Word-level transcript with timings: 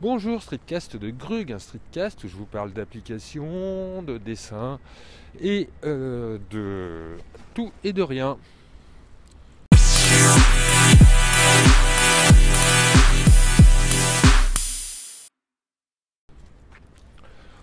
Bonjour, 0.00 0.40
streetcast 0.40 0.96
de 0.96 1.10
Grug, 1.10 1.50
un 1.50 1.58
streetcast 1.58 2.22
où 2.22 2.28
je 2.28 2.36
vous 2.36 2.44
parle 2.44 2.72
d'applications, 2.72 4.00
de 4.04 4.16
dessin 4.16 4.78
et 5.40 5.68
euh, 5.82 6.38
de 6.52 7.16
tout 7.52 7.72
et 7.82 7.92
de 7.92 8.02
rien. 8.02 8.38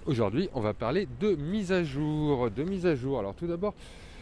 Aujourd'hui, 0.06 0.50
on 0.54 0.60
va 0.60 0.74
parler 0.74 1.08
de 1.22 1.36
mise 1.36 1.72
à 1.72 1.86
jour. 1.86 2.52
De 2.52 2.64
mise 2.64 2.86
à 2.86 2.96
jour. 2.96 3.18
Alors 3.18 3.34
tout 3.34 3.48
d'abord, 3.48 3.76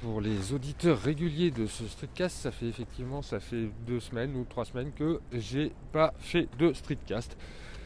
pour 0.04 0.21
les 0.21 0.54
auditeurs 0.54 1.00
réguliers 1.00 1.50
de 1.50 1.66
ce 1.66 1.88
streetcast, 1.88 2.38
ça 2.38 2.52
fait 2.52 2.68
effectivement 2.68 3.23
ça 3.23 3.39
fait 3.39 3.71
deux 3.88 4.00
semaines 4.00 4.36
ou 4.36 4.45
trois 4.48 4.66
semaines 4.66 4.91
que 4.95 5.20
j'ai 5.32 5.71
pas 5.91 6.14
fait 6.20 6.48
de 6.59 6.73
streetcast. 6.73 7.36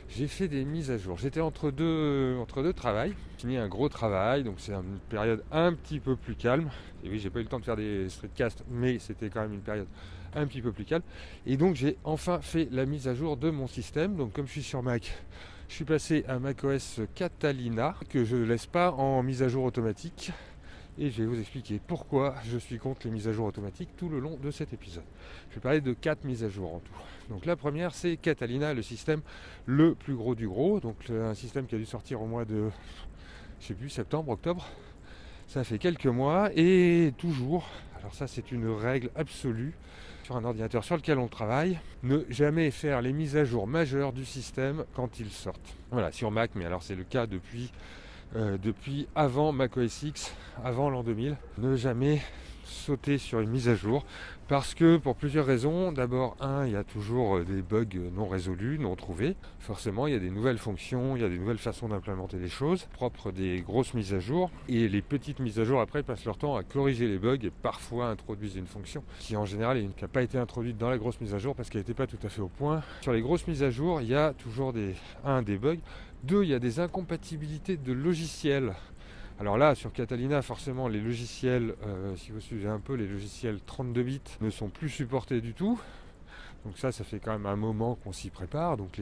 J'ai 0.10 0.28
fait 0.28 0.48
des 0.48 0.64
mises 0.64 0.90
à 0.90 0.98
jour. 0.98 1.18
J'étais 1.18 1.42
entre 1.42 1.70
deux 1.70 2.38
entre 2.40 2.64
deux 2.64 2.74
travails. 2.74 3.14
J'ai 3.38 3.42
fini 3.42 3.58
un 3.58 3.68
gros 3.68 3.90
travail, 3.90 4.44
donc 4.44 4.56
c'est 4.58 4.74
une 4.74 5.00
période 5.10 5.44
un 5.52 5.74
petit 5.74 6.00
peu 6.00 6.16
plus 6.16 6.36
calme. 6.36 6.70
Et 7.04 7.10
oui, 7.10 7.20
j'ai 7.20 7.30
pas 7.30 7.40
eu 7.40 7.44
le 7.44 7.50
temps 7.50 7.60
de 7.60 7.66
faire 7.66 7.76
des 7.76 8.10
streetcasts, 8.10 8.64
mais 8.70 9.00
c'était 9.00 9.30
quand 9.30 9.42
même 9.42 9.54
une 9.54 9.62
période 9.62 9.88
un 10.34 10.48
petit 10.48 10.62
peu 10.62 10.72
plus 10.72 10.86
calme. 10.86 11.04
Et 11.46 11.58
donc 11.58 11.76
j'ai 11.76 11.98
enfin 12.04 12.40
fait 12.42 12.70
la 12.72 12.86
mise 12.86 13.08
à 13.08 13.14
jour 13.14 13.38
de 13.38 13.50
mon 13.50 13.68
système. 13.68 14.16
Donc 14.16 14.34
comme 14.34 14.48
je 14.48 14.54
suis 14.54 14.64
sur 14.64 14.82
Mac, 14.82 15.14
je 15.68 15.76
suis 15.76 15.86
passé 15.86 16.24
à 16.28 16.40
macOS 16.40 17.02
Catalina 17.14 17.96
que 18.10 18.24
je 18.24 18.38
ne 18.38 18.46
laisse 18.46 18.66
pas 18.66 18.92
en 18.92 19.22
mise 19.24 19.44
à 19.44 19.50
jour 19.50 19.66
automatique 19.66 20.32
et 21.00 21.12
je 21.12 21.22
vais 21.22 21.28
vous 21.28 21.40
expliquer 21.40 21.80
pourquoi 21.86 22.36
je 22.46 22.58
suis 22.58 22.78
contre 22.80 23.02
les 23.06 23.12
mises 23.12 23.28
à 23.28 23.34
jour 23.34 23.46
automatiques 23.46 23.90
tout 23.98 24.10
le 24.10 24.20
long 24.20 24.38
de 24.42 24.52
cet 24.52 24.74
épisode. 24.74 25.04
Je 25.50 25.56
vais 25.56 25.62
parler 25.62 25.82
de 25.82 25.94
quatre 25.94 26.24
mises 26.24 26.44
à 26.44 26.50
jour 26.50 26.74
en 26.74 26.80
tout. 26.80 26.94
Donc 27.30 27.46
la 27.46 27.56
première 27.56 27.94
c'est 27.94 28.18
Catalina, 28.18 28.74
le 28.74 28.82
système 28.82 29.22
le 29.66 29.96
plus 29.96 30.16
gros 30.16 30.36
du 30.36 30.48
gros, 30.48 30.80
donc 30.80 30.96
un 31.10 31.34
système 31.34 31.66
qui 31.68 31.76
a 31.76 31.78
dû 31.78 31.86
sortir 31.86 32.22
au 32.22 32.26
mois 32.26 32.46
de 32.46 32.70
je 33.60 33.68
sais 33.68 33.74
plus 33.74 33.90
septembre, 33.90 34.30
octobre. 34.32 34.68
Ça 35.48 35.64
fait 35.64 35.78
quelques 35.78 36.08
mois 36.08 36.50
et 36.56 37.14
toujours, 37.18 37.70
alors 38.00 38.14
ça 38.14 38.28
c'est 38.28 38.52
une 38.52 38.68
règle 38.70 39.10
absolue, 39.16 39.74
sur 40.24 40.36
un 40.36 40.44
ordinateur 40.44 40.84
sur 40.84 40.98
lequel 40.98 41.20
on 41.20 41.30
travaille, 41.30 41.80
ne 42.04 42.20
jamais 42.30 42.70
faire 42.70 43.02
les 43.02 43.14
mises 43.14 43.38
à 43.38 43.46
jour 43.46 43.66
majeures 43.66 44.12
du 44.12 44.26
système 44.26 44.84
quand 44.94 45.22
ils 45.22 45.30
sortent. 45.30 45.78
Voilà, 45.90 46.12
sur 46.12 46.32
Mac, 46.32 46.52
mais 46.56 46.66
alors 46.66 46.84
c'est 46.84 46.96
le 46.96 47.06
cas 47.06 47.28
depuis, 47.28 47.72
euh, 48.36 48.58
depuis 48.62 49.08
avant 49.16 49.52
Mac 49.52 49.78
OS 49.78 50.04
X, 50.04 50.34
avant 50.64 50.90
l'an 50.90 51.04
2000. 51.04 51.38
Ne 51.60 51.76
jamais 51.76 52.22
sauter 52.64 53.18
sur 53.18 53.40
une 53.40 53.50
mise 53.50 53.70
à 53.70 53.76
jour 53.76 54.06
parce 54.48 54.74
que 54.74 54.98
pour 54.98 55.16
plusieurs 55.16 55.46
raisons. 55.46 55.92
D'abord, 55.92 56.36
un, 56.40 56.66
il 56.66 56.74
y 56.74 56.76
a 56.76 56.84
toujours 56.84 57.42
des 57.42 57.62
bugs 57.62 57.86
non 58.16 58.28
résolus, 58.28 58.80
non 58.80 58.96
trouvés. 58.96 59.36
Forcément, 59.60 60.08
il 60.08 60.14
y 60.14 60.16
a 60.16 60.20
des 60.20 60.30
nouvelles 60.30 60.58
fonctions, 60.58 61.16
il 61.16 61.22
y 61.22 61.26
a 61.26 61.30
des 61.30 61.38
nouvelles 61.38 61.58
façons 61.58 61.90
d'implémenter 61.90 62.38
les 62.38 62.50
choses, 62.50 62.88
propres 62.94 63.32
des 63.32 63.62
grosses 63.62 63.94
mises 63.94 64.14
à 64.14 64.20
jour. 64.20 64.50
Et 64.70 64.88
les 64.88 65.02
petites 65.02 65.40
mises 65.40 65.60
à 65.60 65.64
jour, 65.64 65.82
après, 65.82 66.04
passent 66.04 66.26
leur 66.26 66.38
temps 66.38 66.56
à 66.56 66.64
corriger 66.64 67.08
les 67.08 67.18
bugs 67.18 67.38
et 67.42 67.50
parfois 67.50 68.08
introduisent 68.10 68.56
une 68.56 68.68
fonction 68.68 69.04
qui, 69.20 69.36
en 69.36 69.46
général, 69.46 69.84
n'a 70.02 70.08
pas 70.08 70.22
été 70.22 70.38
introduite 70.38 70.78
dans 70.78 70.90
la 70.90 70.98
grosse 70.98 71.20
mise 71.20 71.34
à 71.34 71.40
jour 71.40 71.56
parce 71.56 71.70
qu'elle 71.70 71.82
n'était 71.82 71.94
pas 71.94 72.08
tout 72.08 72.20
à 72.24 72.30
fait 72.30 72.42
au 72.42 72.48
point. 72.48 72.82
Sur 73.02 73.14
les 73.14 73.22
grosses 73.22 73.48
mises 73.48 73.64
à 73.64 73.70
jour, 73.70 74.02
il 74.02 74.08
y 74.08 74.16
a 74.16 74.34
toujours 74.34 74.72
des, 74.72 74.96
un, 75.26 75.42
des 75.42 75.58
bugs. 75.58 75.78
Deux, 76.24 76.44
il 76.44 76.50
y 76.50 76.54
a 76.54 76.60
des 76.60 76.80
incompatibilités 76.80 77.78
de 77.78 77.94
logiciels 77.94 78.74
alors 79.40 79.60
là, 79.60 79.76
sur 79.76 79.94
Catalina, 79.94 80.42
forcément, 80.42 80.88
les 80.88 81.00
logiciels, 81.00 81.76
euh, 81.86 82.16
si 82.16 82.32
vous 82.32 82.42
suivez 82.42 82.68
un 82.68 82.80
peu, 82.80 82.96
les 82.96 83.08
logiciels 83.08 83.60
32 83.64 84.02
bits 84.02 84.22
ne 84.42 84.50
sont 84.50 84.70
plus 84.70 84.90
supportés 84.90 85.42
du 85.42 85.54
tout. 85.54 85.80
Donc 86.66 86.80
ça, 86.80 86.92
ça 86.92 87.04
fait 87.04 87.20
quand 87.20 87.34
même 87.34 87.46
un 87.46 87.56
moment 87.56 87.94
qu'on 88.04 88.12
s'y 88.12 88.32
prépare. 88.32 88.78
Donc 88.78 89.00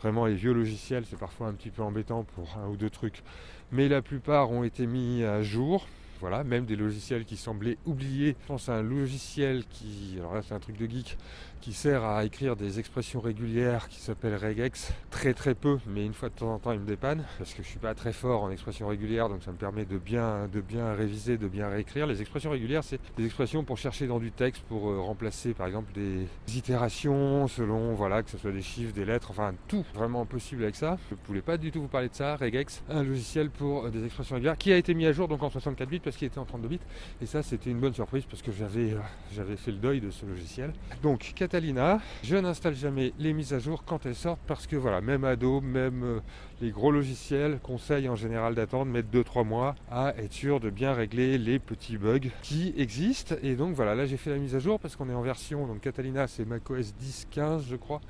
vraiment, 0.00 0.26
les 0.26 0.36
vieux 0.36 0.52
logiciels, 0.52 1.04
c'est 1.10 1.18
parfois 1.18 1.48
un 1.48 1.54
petit 1.54 1.70
peu 1.70 1.82
embêtant 1.82 2.22
pour 2.22 2.56
un 2.56 2.68
ou 2.68 2.76
deux 2.76 2.88
trucs. 2.88 3.24
Mais 3.72 3.88
la 3.88 4.00
plupart 4.00 4.52
ont 4.52 4.62
été 4.62 4.86
mis 4.86 5.24
à 5.24 5.42
jour. 5.42 5.88
Voilà, 6.24 6.42
même 6.42 6.64
des 6.64 6.74
logiciels 6.74 7.26
qui 7.26 7.36
semblaient 7.36 7.76
oubliés. 7.84 8.34
Je 8.40 8.46
pense 8.46 8.70
à 8.70 8.76
un 8.76 8.82
logiciel 8.82 9.62
qui, 9.68 10.14
alors 10.18 10.32
là 10.32 10.40
c'est 10.40 10.54
un 10.54 10.58
truc 10.58 10.78
de 10.78 10.86
geek, 10.86 11.18
qui 11.60 11.72
sert 11.72 12.04
à 12.04 12.24
écrire 12.26 12.56
des 12.56 12.78
expressions 12.78 13.20
régulières 13.20 13.88
qui 13.88 14.00
s'appelle 14.00 14.34
regex. 14.34 14.92
Très 15.10 15.34
très 15.34 15.54
peu, 15.54 15.78
mais 15.86 16.04
une 16.04 16.14
fois 16.14 16.30
de 16.30 16.34
temps 16.34 16.54
en 16.54 16.58
temps 16.58 16.72
il 16.72 16.80
me 16.80 16.86
dépanne 16.86 17.24
parce 17.36 17.52
que 17.52 17.62
je 17.62 17.68
suis 17.68 17.78
pas 17.78 17.94
très 17.94 18.14
fort 18.14 18.42
en 18.42 18.50
expressions 18.50 18.86
régulières, 18.88 19.28
donc 19.28 19.42
ça 19.42 19.50
me 19.50 19.58
permet 19.58 19.84
de 19.84 19.98
bien, 19.98 20.48
de 20.50 20.62
bien 20.62 20.94
réviser, 20.94 21.36
de 21.36 21.46
bien 21.46 21.68
réécrire. 21.68 22.06
Les 22.06 22.22
expressions 22.22 22.50
régulières, 22.50 22.84
c'est 22.84 23.00
des 23.18 23.26
expressions 23.26 23.62
pour 23.62 23.76
chercher 23.76 24.06
dans 24.06 24.18
du 24.18 24.30
texte, 24.30 24.62
pour 24.62 24.88
euh, 24.88 25.00
remplacer 25.00 25.52
par 25.52 25.66
exemple 25.66 25.92
des 25.94 26.26
itérations 26.54 27.48
selon, 27.48 27.94
voilà, 27.94 28.22
que 28.22 28.30
ce 28.30 28.38
soit 28.38 28.52
des 28.52 28.62
chiffres, 28.62 28.94
des 28.94 29.04
lettres, 29.04 29.30
enfin 29.30 29.54
tout 29.68 29.84
vraiment 29.94 30.24
possible 30.24 30.62
avec 30.62 30.76
ça. 30.76 30.96
Je 31.10 31.14
ne 31.14 31.20
voulais 31.26 31.42
pas 31.42 31.58
du 31.58 31.70
tout 31.70 31.82
vous 31.82 31.88
parler 31.88 32.08
de 32.08 32.14
ça. 32.14 32.36
Regex, 32.36 32.82
un 32.88 33.02
logiciel 33.02 33.50
pour 33.50 33.84
euh, 33.84 33.90
des 33.90 34.06
expressions 34.06 34.36
régulières 34.36 34.56
qui 34.56 34.72
a 34.72 34.76
été 34.78 34.94
mis 34.94 35.04
à 35.04 35.12
jour 35.12 35.28
donc 35.28 35.42
en 35.42 35.50
64 35.50 35.88
bits 35.88 36.00
parce 36.14 36.20
qu'il 36.20 36.28
était 36.28 36.38
en 36.38 36.44
32 36.44 36.68
bits. 36.68 36.80
Et 37.20 37.26
ça, 37.26 37.42
c'était 37.42 37.70
une 37.70 37.80
bonne 37.80 37.92
surprise 37.92 38.24
parce 38.30 38.40
que 38.40 38.52
j'avais 38.52 38.92
euh, 38.92 38.98
j'avais 39.34 39.56
fait 39.56 39.72
le 39.72 39.78
deuil 39.78 40.00
de 40.00 40.10
ce 40.12 40.24
logiciel. 40.24 40.72
Donc, 41.02 41.32
Catalina, 41.34 42.00
je 42.22 42.36
n'installe 42.36 42.76
jamais 42.76 43.12
les 43.18 43.32
mises 43.32 43.52
à 43.52 43.58
jour 43.58 43.84
quand 43.84 44.06
elles 44.06 44.14
sortent 44.14 44.40
parce 44.46 44.68
que 44.68 44.76
voilà, 44.76 45.00
même 45.00 45.24
Adobe, 45.24 45.64
même 45.64 46.04
euh, 46.04 46.20
les 46.60 46.70
gros 46.70 46.92
logiciels 46.92 47.58
conseillent 47.60 48.08
en 48.08 48.14
général 48.14 48.54
d'attendre, 48.54 48.92
mettre 48.92 49.08
2-3 49.08 49.44
mois 49.44 49.74
à 49.90 50.14
être 50.16 50.32
sûr 50.32 50.60
de 50.60 50.70
bien 50.70 50.92
régler 50.92 51.36
les 51.36 51.58
petits 51.58 51.98
bugs 51.98 52.30
qui 52.42 52.72
existent. 52.76 53.34
Et 53.42 53.56
donc 53.56 53.74
voilà, 53.74 53.96
là 53.96 54.06
j'ai 54.06 54.16
fait 54.16 54.30
la 54.30 54.38
mise 54.38 54.54
à 54.54 54.60
jour 54.60 54.78
parce 54.78 54.94
qu'on 54.94 55.10
est 55.10 55.14
en 55.14 55.22
version, 55.22 55.66
donc 55.66 55.80
Catalina 55.80 56.28
c'est 56.28 56.44
macOS 56.44 56.94
10.15 57.02 57.62
je 57.68 57.76
crois 57.76 58.00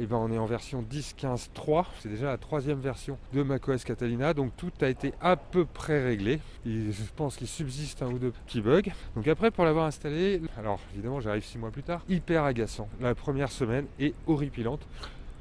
eh 0.00 0.06
ben 0.06 0.16
on 0.16 0.30
est 0.30 0.38
en 0.38 0.46
version 0.46 0.82
10.15.3. 0.82 1.84
C'est 2.00 2.08
déjà 2.08 2.26
la 2.26 2.38
troisième 2.38 2.78
version 2.78 3.18
de 3.32 3.42
macOS 3.42 3.84
Catalina, 3.84 4.32
donc 4.32 4.52
tout 4.56 4.72
a 4.80 4.88
été 4.88 5.12
à 5.20 5.36
peu 5.36 5.64
près 5.64 6.02
réglé. 6.02 6.40
Et 6.64 6.92
je 6.92 7.02
pense 7.16 7.36
qu'il 7.36 7.48
subsiste 7.48 8.02
un 8.02 8.08
ou 8.08 8.18
deux 8.18 8.32
petits 8.46 8.60
bugs. 8.60 8.82
Donc 9.16 9.26
après 9.26 9.50
pour 9.50 9.64
l'avoir 9.64 9.86
installé, 9.86 10.40
alors 10.56 10.80
évidemment 10.94 11.20
j'arrive 11.20 11.44
six 11.44 11.58
mois 11.58 11.70
plus 11.70 11.82
tard, 11.82 12.02
hyper 12.08 12.44
agaçant. 12.44 12.88
La 13.00 13.14
première 13.14 13.50
semaine 13.50 13.86
est 13.98 14.14
horripilante. 14.26 14.86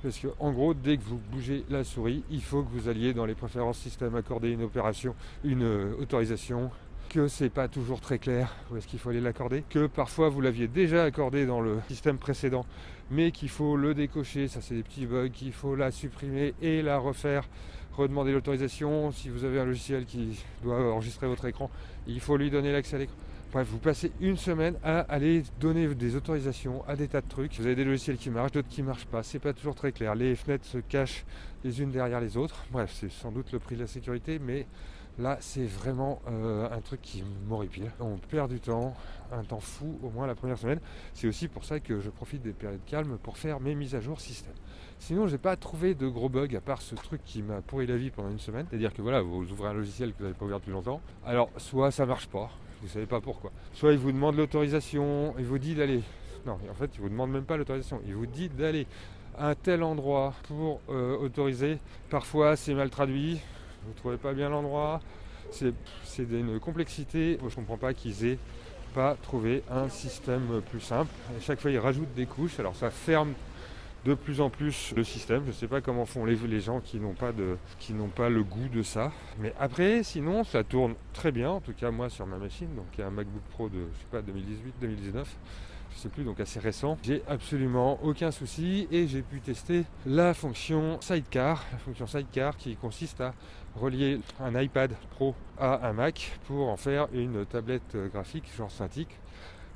Parce 0.03 0.19
que 0.19 0.27
en 0.39 0.51
gros, 0.51 0.75
dès 0.75 0.97
que 0.97 1.03
vous 1.03 1.19
bougez 1.31 1.65
la 1.69 1.83
souris, 1.83 2.23
il 2.29 2.41
faut 2.41 2.61
que 2.61 2.69
vous 2.69 2.87
alliez 2.87 3.13
dans 3.13 3.25
les 3.25 3.33
préférences 3.33 3.79
système 3.79 4.15
accorder 4.15 4.51
une 4.51 4.61
opération, 4.61 5.15
une 5.43 5.63
euh, 5.63 5.95
autorisation, 5.99 6.69
que 7.07 7.27
c'est 7.27 7.49
pas 7.49 7.67
toujours 7.67 8.01
très 8.01 8.19
clair 8.19 8.55
où 8.71 8.77
est-ce 8.77 8.87
qu'il 8.87 8.99
faut 8.99 9.09
aller 9.09 9.21
l'accorder, 9.21 9.63
que 9.69 9.87
parfois 9.87 10.29
vous 10.29 10.41
l'aviez 10.41 10.67
déjà 10.67 11.03
accordé 11.03 11.45
dans 11.45 11.61
le 11.61 11.79
système 11.87 12.17
précédent, 12.17 12.65
mais 13.09 13.31
qu'il 13.31 13.49
faut 13.49 13.77
le 13.77 13.93
décocher, 13.93 14.47
ça 14.47 14.61
c'est 14.61 14.75
des 14.75 14.83
petits 14.83 15.05
bugs, 15.05 15.29
qu'il 15.29 15.53
faut 15.53 15.75
la 15.75 15.91
supprimer 15.91 16.53
et 16.61 16.81
la 16.81 16.97
refaire, 16.97 17.47
redemander 17.95 18.31
l'autorisation. 18.31 19.11
Si 19.11 19.29
vous 19.29 19.43
avez 19.43 19.59
un 19.59 19.65
logiciel 19.65 20.05
qui 20.05 20.43
doit 20.63 20.93
enregistrer 20.93 21.27
votre 21.27 21.45
écran, 21.45 21.69
il 22.07 22.19
faut 22.19 22.37
lui 22.37 22.49
donner 22.49 22.71
l'accès 22.71 22.95
à 22.97 22.99
l'écran. 22.99 23.15
Bref, 23.53 23.67
vous 23.71 23.79
passez 23.79 24.11
une 24.19 24.35
semaine 24.35 24.75
à 24.83 24.99
aller 24.99 25.43
donner 25.59 25.87
des 25.95 26.15
autorisations 26.17 26.83
à 26.85 26.97
des 26.97 27.07
tas 27.07 27.21
de 27.21 27.29
trucs. 27.29 27.57
Vous 27.57 27.65
avez 27.65 27.75
des 27.75 27.85
logiciels 27.85 28.17
qui 28.17 28.29
marchent, 28.29 28.51
d'autres 28.51 28.67
qui 28.67 28.83
marchent 28.83 29.05
pas. 29.05 29.23
C'est 29.23 29.39
pas 29.39 29.53
toujours 29.53 29.73
très 29.73 29.93
clair. 29.93 30.15
Les 30.15 30.35
fenêtres 30.35 30.65
se 30.65 30.79
cachent 30.79 31.23
les 31.63 31.81
unes 31.81 31.91
derrière 31.91 32.19
les 32.19 32.35
autres. 32.35 32.65
Bref, 32.71 32.93
c'est 32.93 33.09
sans 33.09 33.31
doute 33.31 33.53
le 33.53 33.59
prix 33.59 33.75
de 33.75 33.81
la 33.81 33.87
sécurité, 33.87 34.37
mais 34.37 34.67
Là, 35.19 35.37
c'est 35.39 35.65
vraiment 35.65 36.21
euh, 36.27 36.69
un 36.71 36.79
truc 36.79 37.01
qui 37.01 37.23
m'horripile. 37.47 37.91
On 37.99 38.17
perd 38.17 38.51
du 38.51 38.59
temps, 38.59 38.93
un 39.31 39.43
temps 39.43 39.59
fou, 39.59 39.97
au 40.03 40.11
moins 40.11 40.27
la 40.27 40.35
première 40.35 40.59
semaine. 40.59 40.79
C'est 41.13 41.27
aussi 41.27 41.47
pour 41.47 41.65
ça 41.65 41.79
que 41.79 41.99
je 41.99 42.11
profite 42.11 42.43
des 42.43 42.53
périodes 42.53 42.85
calmes 42.85 43.17
pour 43.23 43.37
faire 43.37 43.59
mes 43.59 43.73
mises 43.73 43.95
à 43.95 43.99
jour 43.99 44.21
système. 44.21 44.53
Sinon, 44.99 45.27
j'ai 45.27 45.39
pas 45.39 45.55
trouvé 45.55 45.95
de 45.95 46.07
gros 46.07 46.29
bugs 46.29 46.55
à 46.55 46.61
part 46.61 46.83
ce 46.83 46.93
truc 46.93 47.21
qui 47.25 47.41
m'a 47.41 47.61
pourri 47.61 47.87
la 47.87 47.97
vie 47.97 48.11
pendant 48.11 48.29
une 48.29 48.39
semaine. 48.39 48.67
C'est-à-dire 48.69 48.93
que 48.93 49.01
voilà, 49.01 49.21
vous 49.21 49.51
ouvrez 49.51 49.69
un 49.69 49.73
logiciel 49.73 50.11
que 50.11 50.19
vous 50.19 50.23
n'avez 50.25 50.35
pas 50.35 50.45
ouvert 50.45 50.59
depuis 50.59 50.71
longtemps. 50.71 51.01
Alors, 51.25 51.49
soit 51.57 51.89
ça 51.89 52.05
marche 52.05 52.27
pas, 52.27 52.51
vous 52.83 52.87
savez 52.87 53.07
pas 53.07 53.19
pourquoi. 53.19 53.51
Soit 53.73 53.93
il 53.93 53.99
vous 53.99 54.11
demande 54.11 54.35
l'autorisation, 54.35 55.33
il 55.39 55.45
vous 55.45 55.57
dit 55.57 55.73
d'aller. 55.73 56.03
Non, 56.45 56.59
en 56.69 56.75
fait, 56.75 56.91
il 56.93 57.01
vous 57.01 57.09
demande 57.09 57.31
même 57.31 57.45
pas 57.45 57.57
l'autorisation. 57.57 58.01
Il 58.05 58.13
vous 58.13 58.27
dit 58.27 58.49
d'aller 58.49 58.85
à 59.35 59.49
un 59.49 59.55
tel 59.55 59.81
endroit 59.81 60.35
pour 60.47 60.79
euh, 60.89 61.17
autoriser. 61.17 61.79
Parfois, 62.09 62.55
c'est 62.55 62.73
mal 62.73 62.89
traduit 62.91 63.39
vous 63.87 63.93
trouvez 63.93 64.17
pas 64.17 64.33
bien 64.33 64.49
l'endroit? 64.49 65.01
C'est 65.51 66.25
d'une 66.25 66.59
complexité. 66.59 67.37
Je 67.39 67.45
ne 67.45 67.49
comprends 67.51 67.77
pas 67.77 67.93
qu'ils 67.93 68.25
aient 68.25 68.37
pas 68.93 69.15
trouvé 69.21 69.63
un 69.71 69.89
système 69.89 70.61
plus 70.69 70.81
simple. 70.81 71.11
Chaque 71.39 71.59
fois, 71.59 71.71
ils 71.71 71.79
rajoutent 71.79 72.13
des 72.15 72.25
couches. 72.25 72.59
Alors 72.59 72.75
ça 72.75 72.89
ferme 72.89 73.33
de 74.05 74.13
plus 74.13 74.41
en 74.41 74.49
plus 74.49 74.93
le 74.95 75.03
système. 75.03 75.43
Je 75.43 75.49
ne 75.49 75.53
sais 75.53 75.67
pas 75.67 75.81
comment 75.81 76.05
font 76.05 76.25
les, 76.25 76.35
les 76.35 76.61
gens 76.61 76.79
qui 76.79 76.97
n'ont 76.97 77.13
pas, 77.13 77.31
pas 78.15 78.29
le 78.29 78.43
goût 78.43 78.69
de 78.73 78.83
ça. 78.83 79.11
Mais 79.39 79.53
après, 79.59 80.03
sinon, 80.03 80.43
ça 80.43 80.63
tourne 80.63 80.95
très 81.13 81.31
bien. 81.31 81.49
En 81.49 81.61
tout 81.61 81.73
cas, 81.73 81.91
moi, 81.91 82.09
sur 82.09 82.25
ma 82.25 82.37
machine. 82.37 82.73
Donc, 82.75 82.85
il 82.97 83.01
y 83.01 83.03
a 83.03 83.07
un 83.07 83.11
MacBook 83.11 83.43
Pro 83.51 83.69
de, 83.69 83.79
je 83.93 83.99
sais 83.99 84.07
pas, 84.11 84.21
2018-2019 84.21 85.25
je 85.91 85.97
sais 85.97 86.09
plus, 86.09 86.23
donc 86.23 86.39
assez 86.39 86.59
récent. 86.59 86.97
J'ai 87.03 87.23
absolument 87.27 87.99
aucun 88.03 88.31
souci 88.31 88.87
et 88.91 89.07
j'ai 89.07 89.21
pu 89.21 89.39
tester 89.39 89.85
la 90.05 90.33
fonction 90.33 90.99
Sidecar, 91.01 91.65
la 91.71 91.77
fonction 91.77 92.07
Sidecar 92.07 92.57
qui 92.57 92.75
consiste 92.75 93.21
à 93.21 93.33
relier 93.75 94.19
un 94.39 94.59
iPad 94.59 94.91
Pro 95.11 95.35
à 95.59 95.87
un 95.87 95.93
Mac 95.93 96.39
pour 96.47 96.69
en 96.69 96.77
faire 96.77 97.07
une 97.13 97.45
tablette 97.45 97.95
graphique 98.11 98.45
genre 98.57 98.71
synthique 98.71 99.19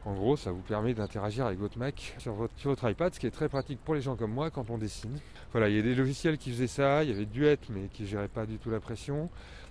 En 0.03 0.13
gros, 0.13 0.35
ça 0.35 0.51
vous 0.51 0.61
permet 0.61 0.95
d'interagir 0.95 1.45
avec 1.45 1.59
votre 1.59 1.77
Mac 1.77 2.15
sur 2.17 2.33
votre, 2.33 2.89
iPad, 2.89 3.13
ce 3.13 3.19
qui 3.19 3.27
est 3.27 3.31
très 3.31 3.49
pratique 3.49 3.79
pour 3.83 3.93
les 3.93 4.01
gens 4.01 4.15
comme 4.15 4.33
moi 4.33 4.49
quand 4.49 4.71
on 4.71 4.79
dessine. 4.79 5.19
Voilà, 5.51 5.69
il 5.69 5.75
y 5.75 5.79
a 5.79 5.83
des 5.83 5.93
logiciels 5.93 6.39
qui 6.39 6.49
faisaient 6.49 6.65
ça, 6.65 7.03
il 7.03 7.11
y 7.11 7.13
avait 7.13 7.25
Duet 7.25 7.59
mais 7.69 7.87
qui 7.93 8.07
gérait 8.07 8.27
pas 8.27 8.47
du 8.47 8.57
tout 8.57 8.71
la 8.71 8.79
pression. 8.79 9.29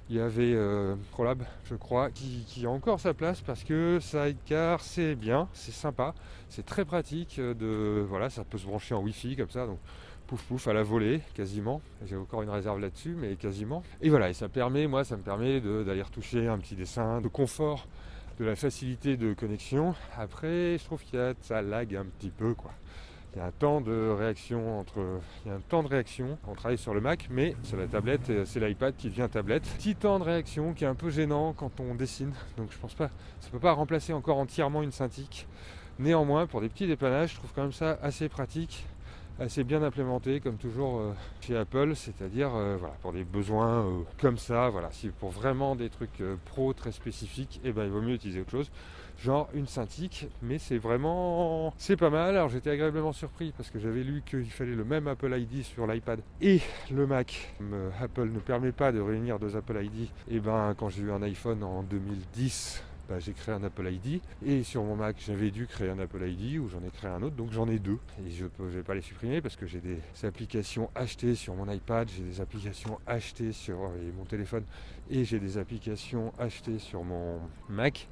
Il 0.09 0.17
y 0.17 0.21
avait 0.21 0.55
euh, 0.55 0.95
ProLab, 1.13 1.45
je 1.65 1.75
crois, 1.75 2.11
qui, 2.11 2.65
a 2.65 2.71
encore 2.71 3.01
sa 3.01 3.15
place 3.15 3.41
parce 3.41 3.65
que 3.65 3.99
Sidecar 4.01 4.81
c'est 4.81 5.15
bien, 5.15 5.49
c'est 5.53 5.73
sympa, 5.73 6.15
c'est 6.49 6.65
très 6.65 6.85
pratique. 6.85 7.41
De, 7.41 8.05
voilà, 8.09 8.31
ça 8.31 8.45
peut 8.45 8.59
se 8.59 8.67
brancher 8.67 8.95
en 8.95 9.03
Wi-Fi 9.03 9.37
comme 9.37 9.51
ça, 9.51 9.67
donc 9.67 9.79
pouf 10.29 10.43
pouf 10.45 10.69
à 10.69 10.73
la 10.73 10.85
volée 10.85 11.23
quasiment. 11.35 11.81
J'ai 12.07 12.17
encore 12.17 12.43
une 12.43 12.51
réserve 12.51 12.79
là-dessus, 12.79 13.17
mais 13.19 13.35
quasiment. 13.35 13.83
Et 14.01 14.11
voilà, 14.11 14.31
et 14.31 14.33
ça 14.33 14.49
permet, 14.49 14.87
moi, 14.87 15.03
ça 15.03 15.17
me 15.17 15.23
permet 15.23 15.61
d'aller 15.61 16.03
retoucher 16.03 16.47
un 16.47 16.59
petit 16.59 16.77
dessin, 16.77 17.21
de 17.21 17.29
confort, 17.29 17.89
de 18.41 18.47
la 18.47 18.57
facilité 18.57 19.19
de 19.19 19.35
connexion. 19.35 19.95
Après, 20.17 20.79
je 20.79 20.85
trouve 20.85 21.03
qu'il 21.05 21.35
ça 21.43 21.61
lag 21.61 21.95
un 21.95 22.07
petit 22.07 22.31
peu, 22.31 22.55
quoi. 22.55 22.71
Il 23.33 23.39
y 23.39 23.43
a 23.43 23.45
un 23.45 23.51
temps 23.53 23.83
de 23.83 24.09
réaction 24.19 24.81
entre. 24.81 25.21
Il 25.45 25.51
y 25.51 25.53
a 25.53 25.57
un 25.57 25.61
temps 25.61 25.83
de 25.83 25.89
réaction. 25.89 26.39
On 26.49 26.55
travaille 26.55 26.79
sur 26.79 26.95
le 26.95 27.03
Mac, 27.03 27.29
mais 27.31 27.55
sur 27.63 27.77
la 27.77 27.87
tablette, 27.87 28.31
euh, 28.31 28.45
c'est 28.45 28.59
l'iPad 28.59 28.97
qui 28.97 29.09
devient 29.11 29.29
tablette. 29.31 29.69
Petit 29.77 29.95
temps 29.95 30.19
de 30.19 30.25
réaction 30.25 30.73
qui 30.73 30.85
est 30.85 30.89
un 30.89 30.95
peu 30.95 31.11
gênant 31.11 31.53
quand 31.53 31.79
on 31.81 31.95
dessine. 31.95 32.33
Donc 32.57 32.73
je 32.73 32.79
pense 32.79 32.95
pas. 32.95 33.11
Ça 33.41 33.51
peut 33.51 33.61
pas 33.61 33.73
remplacer 33.73 34.15
encore 34.15 34.39
entièrement 34.39 34.83
une 34.83 34.91
synthique. 34.91 35.47
Néanmoins, 35.99 36.47
pour 36.47 36.63
des 36.63 36.71
petits 36.71 36.87
dépannages, 36.87 37.33
je 37.33 37.37
trouve 37.37 37.51
quand 37.55 37.63
même 37.63 37.73
ça 37.73 37.99
assez 38.03 38.29
pratique 38.31 38.87
assez 39.41 39.65
bien 39.65 39.83
implémenté 39.83 40.41
comme 40.41 40.57
toujours 40.57 41.01
euh, 41.01 41.13
chez 41.41 41.57
Apple, 41.57 41.97
c'est-à-dire 41.97 42.55
euh, 42.55 42.77
voilà, 42.79 42.95
pour 43.01 43.13
des 43.13 43.25
besoins 43.25 43.87
comme 44.21 44.39
ça, 44.39 44.69
voilà, 44.69 44.91
si 44.93 45.09
pour 45.09 45.31
vraiment 45.31 45.75
des 45.75 45.89
trucs 45.89 46.23
pro 46.45 46.73
très 46.73 46.93
spécifiques, 46.93 47.61
eh 47.65 47.73
ben, 47.73 47.85
il 47.85 47.91
vaut 47.91 48.03
mieux 48.03 48.15
utiliser 48.15 48.41
autre 48.41 48.51
chose 48.51 48.71
genre 49.23 49.49
une 49.55 49.67
Cintiq, 49.67 50.29
mais 50.43 50.59
c'est 50.59 50.79
vraiment 50.79 51.73
c'est 51.77 51.97
pas 51.97 52.11
mal. 52.11 52.37
Alors 52.37 52.49
j'étais 52.49 52.71
agréablement 52.71 53.13
surpris 53.13 53.53
parce 53.57 53.71
que 53.71 53.79
j'avais 53.79 54.03
lu 54.03 54.23
qu'il 54.25 54.51
fallait 54.51 54.75
le 54.75 54.85
même 54.85 55.07
Apple 55.07 55.33
ID 55.37 55.63
sur 55.63 55.87
l'iPad 55.87 56.21
et 56.41 56.61
le 56.91 57.07
Mac. 57.07 57.55
Apple 58.01 58.31
ne 58.31 58.41
permet 58.41 58.73
pas 58.73 58.91
de 58.91 59.01
réunir 59.01 59.39
deux 59.39 59.57
Apple 59.57 59.79
ID. 59.81 60.09
Et 60.31 60.41
ben 60.41 60.75
quand 60.77 60.89
j'ai 60.89 61.03
eu 61.03 61.13
un 61.13 61.23
iPhone 61.23 61.63
en 61.63 61.83
2010, 61.83 62.83
j'ai 63.19 63.33
créé 63.33 63.55
un 63.55 63.63
Apple 63.65 63.87
ID 63.91 64.21
et 64.45 64.63
sur 64.63 64.85
mon 64.85 64.97
Mac 64.97 65.17
j'avais 65.27 65.51
dû 65.51 65.67
créer 65.67 65.91
un 65.91 65.99
Apple 65.99 66.23
ID 66.23 66.59
ou 66.59 66.69
j'en 66.69 66.83
ai 66.83 66.91
créé 66.91 67.11
un 67.11 67.23
autre 67.23 67.37
donc 67.37 67.53
j'en 67.53 67.69
ai 67.69 67.79
deux. 67.79 67.99
Et 68.27 68.31
je 68.31 68.45
ne 68.45 68.69
vais 68.69 68.83
pas 68.83 68.95
les 68.95 69.01
supprimer 69.01 69.41
parce 69.41 69.57
que 69.57 69.67
j'ai 69.67 69.81
des 69.81 69.99
applications 70.23 70.91
achetées 70.95 71.35
sur 71.35 71.55
mon 71.55 71.71
iPad, 71.71 72.09
j'ai 72.09 72.23
des 72.23 72.41
applications 72.41 72.99
achetées 73.07 73.53
sur 73.53 73.85
euh, 73.85 74.13
mon 74.17 74.25
téléphone 74.25 74.65
et 75.11 75.25
j'ai 75.25 75.41
des 75.41 75.59
applications 75.59 76.33
achetées 76.39 76.79
sur 76.79 77.05
mon 77.05 77.41
Mac 77.69 78.09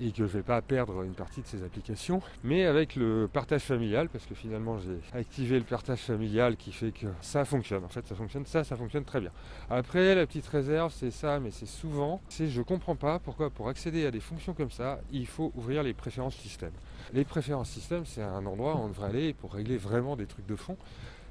et 0.00 0.10
que 0.10 0.18
je 0.18 0.22
ne 0.22 0.28
vais 0.28 0.42
pas 0.42 0.60
perdre 0.62 1.02
une 1.02 1.14
partie 1.14 1.42
de 1.42 1.46
ces 1.46 1.62
applications. 1.62 2.20
Mais 2.42 2.64
avec 2.64 2.96
le 2.96 3.28
partage 3.32 3.62
familial, 3.62 4.08
parce 4.08 4.26
que 4.26 4.34
finalement 4.34 4.78
j'ai 4.78 4.98
activé 5.18 5.58
le 5.58 5.64
partage 5.64 6.00
familial 6.00 6.56
qui 6.56 6.72
fait 6.72 6.92
que 6.92 7.06
ça 7.20 7.44
fonctionne. 7.44 7.84
En 7.84 7.88
fait, 7.88 8.06
ça 8.06 8.14
fonctionne, 8.14 8.46
ça, 8.46 8.64
ça 8.64 8.76
fonctionne 8.76 9.04
très 9.04 9.20
bien. 9.20 9.30
Après, 9.70 10.14
la 10.14 10.26
petite 10.26 10.46
réserve, 10.46 10.92
c'est 10.92 11.10
ça, 11.10 11.40
mais 11.40 11.50
c'est 11.50 11.66
souvent, 11.66 12.20
c'est 12.28 12.48
je 12.48 12.62
comprends 12.62 12.96
pas 12.96 13.18
pourquoi 13.18 13.50
pour 13.50 13.68
accéder 13.68 14.06
à 14.06 14.10
des 14.10 14.20
fonctions 14.20 14.54
comme 14.54 14.70
ça, 14.70 15.00
il 15.12 15.26
faut 15.26 15.52
ouvrir 15.54 15.82
les 15.82 15.94
préférences 15.94 16.36
système. 16.36 16.72
Les 17.12 17.24
préférences 17.24 17.70
système, 17.70 18.06
c'est 18.06 18.22
un 18.22 18.44
endroit 18.46 18.76
où 18.76 18.78
on 18.78 18.88
devrait 18.88 19.08
aller 19.08 19.34
pour 19.34 19.52
régler 19.52 19.76
vraiment 19.76 20.16
des 20.16 20.26
trucs 20.26 20.46
de 20.46 20.56
fond. 20.56 20.76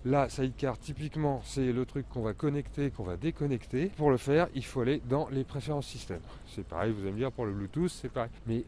Là, 0.05 0.27
Sidecar, 0.27 0.77
typiquement, 0.77 1.41
c'est 1.45 1.71
le 1.71 1.85
truc 1.85 2.07
qu'on 2.09 2.23
va 2.23 2.33
connecter, 2.33 2.91
qu'on 2.91 3.03
va 3.03 3.15
déconnecter. 3.15 3.85
Pour 3.95 4.11
le 4.11 4.17
faire, 4.17 4.47
il 4.53 4.65
faut 4.65 4.81
aller 4.81 5.01
dans 5.09 5.29
les 5.29 5.45
préférences 5.45 5.87
système. 5.87 6.19
C'est 6.47 6.65
pareil, 6.67 6.91
vous 6.91 7.03
allez 7.03 7.13
me 7.13 7.17
dire, 7.17 7.31
pour 7.31 7.45
le 7.45 7.53
Bluetooth, 7.53 7.89
c'est 7.89 8.11
pareil. 8.11 8.29
Mais 8.45 8.65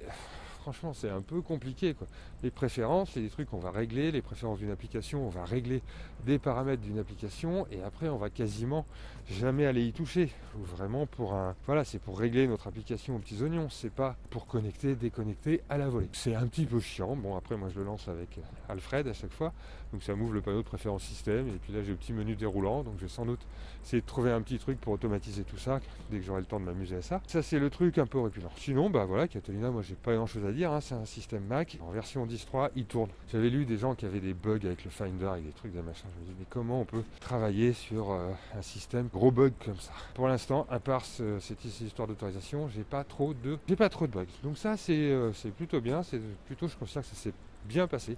franchement, 0.65 0.93
c'est 0.93 1.11
un 1.11 1.21
peu 1.21 1.41
compliqué. 1.41 1.95
Les 2.41 2.49
préférences, 2.49 3.11
c'est 3.13 3.21
des 3.21 3.29
trucs 3.29 3.47
qu'on 3.51 3.59
va 3.59 3.69
régler. 3.69 4.11
Les 4.11 4.23
préférences 4.23 4.57
d'une 4.57 4.71
application, 4.71 5.23
on 5.23 5.29
va 5.29 5.45
régler 5.45 5.83
des 6.25 6.39
paramètres 6.39 6.81
d'une 6.81 6.97
application 6.97 7.67
et 7.71 7.83
après, 7.83 8.09
on 8.09 8.17
va 8.17 8.31
quasiment 8.31 8.83
jamais 9.29 9.67
aller 9.67 9.85
y 9.85 9.93
toucher. 9.93 10.31
Vraiment 10.55 11.05
pour 11.05 11.35
un. 11.35 11.55
Voilà, 11.67 11.83
c'est 11.83 11.99
pour 11.99 12.17
régler 12.17 12.47
notre 12.47 12.65
application 12.65 13.15
aux 13.15 13.19
petits 13.19 13.43
oignons. 13.43 13.69
C'est 13.69 13.91
pas 13.91 14.15
pour 14.31 14.47
connecter, 14.47 14.95
déconnecter 14.95 15.61
à 15.69 15.77
la 15.77 15.87
volée. 15.87 16.09
C'est 16.13 16.33
un 16.33 16.47
petit 16.47 16.65
peu 16.65 16.79
chiant. 16.79 17.15
Bon, 17.15 17.35
après, 17.35 17.57
moi, 17.57 17.69
je 17.69 17.79
le 17.79 17.85
lance 17.85 18.07
avec 18.07 18.39
Alfred 18.67 19.07
à 19.07 19.13
chaque 19.13 19.33
fois. 19.33 19.53
Donc, 19.93 20.01
ça 20.01 20.15
m'ouvre 20.15 20.33
le 20.33 20.41
panneau 20.41 20.63
de 20.63 20.67
préférence 20.67 21.03
système. 21.03 21.47
Et 21.47 21.59
puis 21.61 21.73
là, 21.73 21.83
j'ai 21.83 21.91
le 21.91 21.97
petit 21.97 22.11
menu 22.11 22.35
déroulant. 22.35 22.81
Donc, 22.81 22.95
je 22.97 23.03
vais 23.03 23.07
sans 23.07 23.27
doute 23.27 23.45
essayer 23.83 24.01
de 24.01 24.07
trouver 24.07 24.31
un 24.31 24.41
petit 24.41 24.57
truc 24.57 24.81
pour 24.81 24.93
automatiser 24.93 25.43
tout 25.43 25.57
ça 25.57 25.79
dès 26.09 26.17
que 26.17 26.23
j'aurai 26.23 26.39
le 26.39 26.47
temps 26.47 26.59
de 26.59 26.65
m'amuser 26.65 26.95
à 26.95 27.01
ça. 27.03 27.21
Ça, 27.27 27.43
c'est 27.43 27.59
le 27.59 27.69
truc 27.69 27.99
un 27.99 28.07
peu 28.07 28.19
répugnant. 28.19 28.49
Sinon, 28.57 28.89
bah 28.89 29.05
voilà, 29.05 29.27
Catalina, 29.27 29.69
moi, 29.69 29.83
j'ai 29.83 29.95
pas 29.95 30.15
grand 30.15 30.25
chose 30.25 30.43
à 30.45 30.51
Hein. 30.63 30.81
C'est 30.81 30.95
un 30.95 31.05
système 31.05 31.43
Mac. 31.45 31.77
En 31.81 31.91
version 31.91 32.25
10.3, 32.25 32.69
il 32.75 32.85
tourne. 32.85 33.09
J'avais 33.31 33.49
lu 33.49 33.65
des 33.65 33.77
gens 33.77 33.95
qui 33.95 34.05
avaient 34.05 34.19
des 34.19 34.33
bugs 34.33 34.59
avec 34.63 34.83
le 34.83 34.89
Finder 34.89 35.31
et 35.37 35.41
des 35.41 35.51
trucs, 35.51 35.73
des 35.73 35.81
machins. 35.81 36.07
Je 36.15 36.21
me 36.21 36.25
dis, 36.27 36.35
mais 36.39 36.45
comment 36.49 36.81
on 36.81 36.85
peut 36.85 37.03
travailler 37.19 37.73
sur 37.73 38.11
euh, 38.11 38.31
un 38.57 38.61
système 38.61 39.09
gros 39.11 39.31
bug 39.31 39.53
comme 39.63 39.79
ça? 39.79 39.91
Pour 40.13 40.27
l'instant, 40.27 40.65
à 40.69 40.79
part 40.79 41.03
cette 41.05 41.65
histoire 41.65 42.07
d'autorisation, 42.07 42.69
j'ai 42.69 42.83
pas 42.83 43.03
trop 43.03 43.33
de, 43.33 43.57
j'ai 43.67 43.75
pas 43.75 43.89
trop 43.89 44.07
de 44.07 44.11
bugs. 44.13 44.25
Donc 44.43 44.57
ça, 44.57 44.77
c'est 44.77 45.11
euh, 45.11 45.31
plutôt 45.57 45.81
bien. 45.81 46.03
C'est 46.03 46.21
plutôt, 46.45 46.67
je 46.67 46.75
considère 46.75 47.03
que 47.03 47.09
ça 47.09 47.15
s'est 47.15 47.33
bien 47.67 47.87
passé 47.87 48.17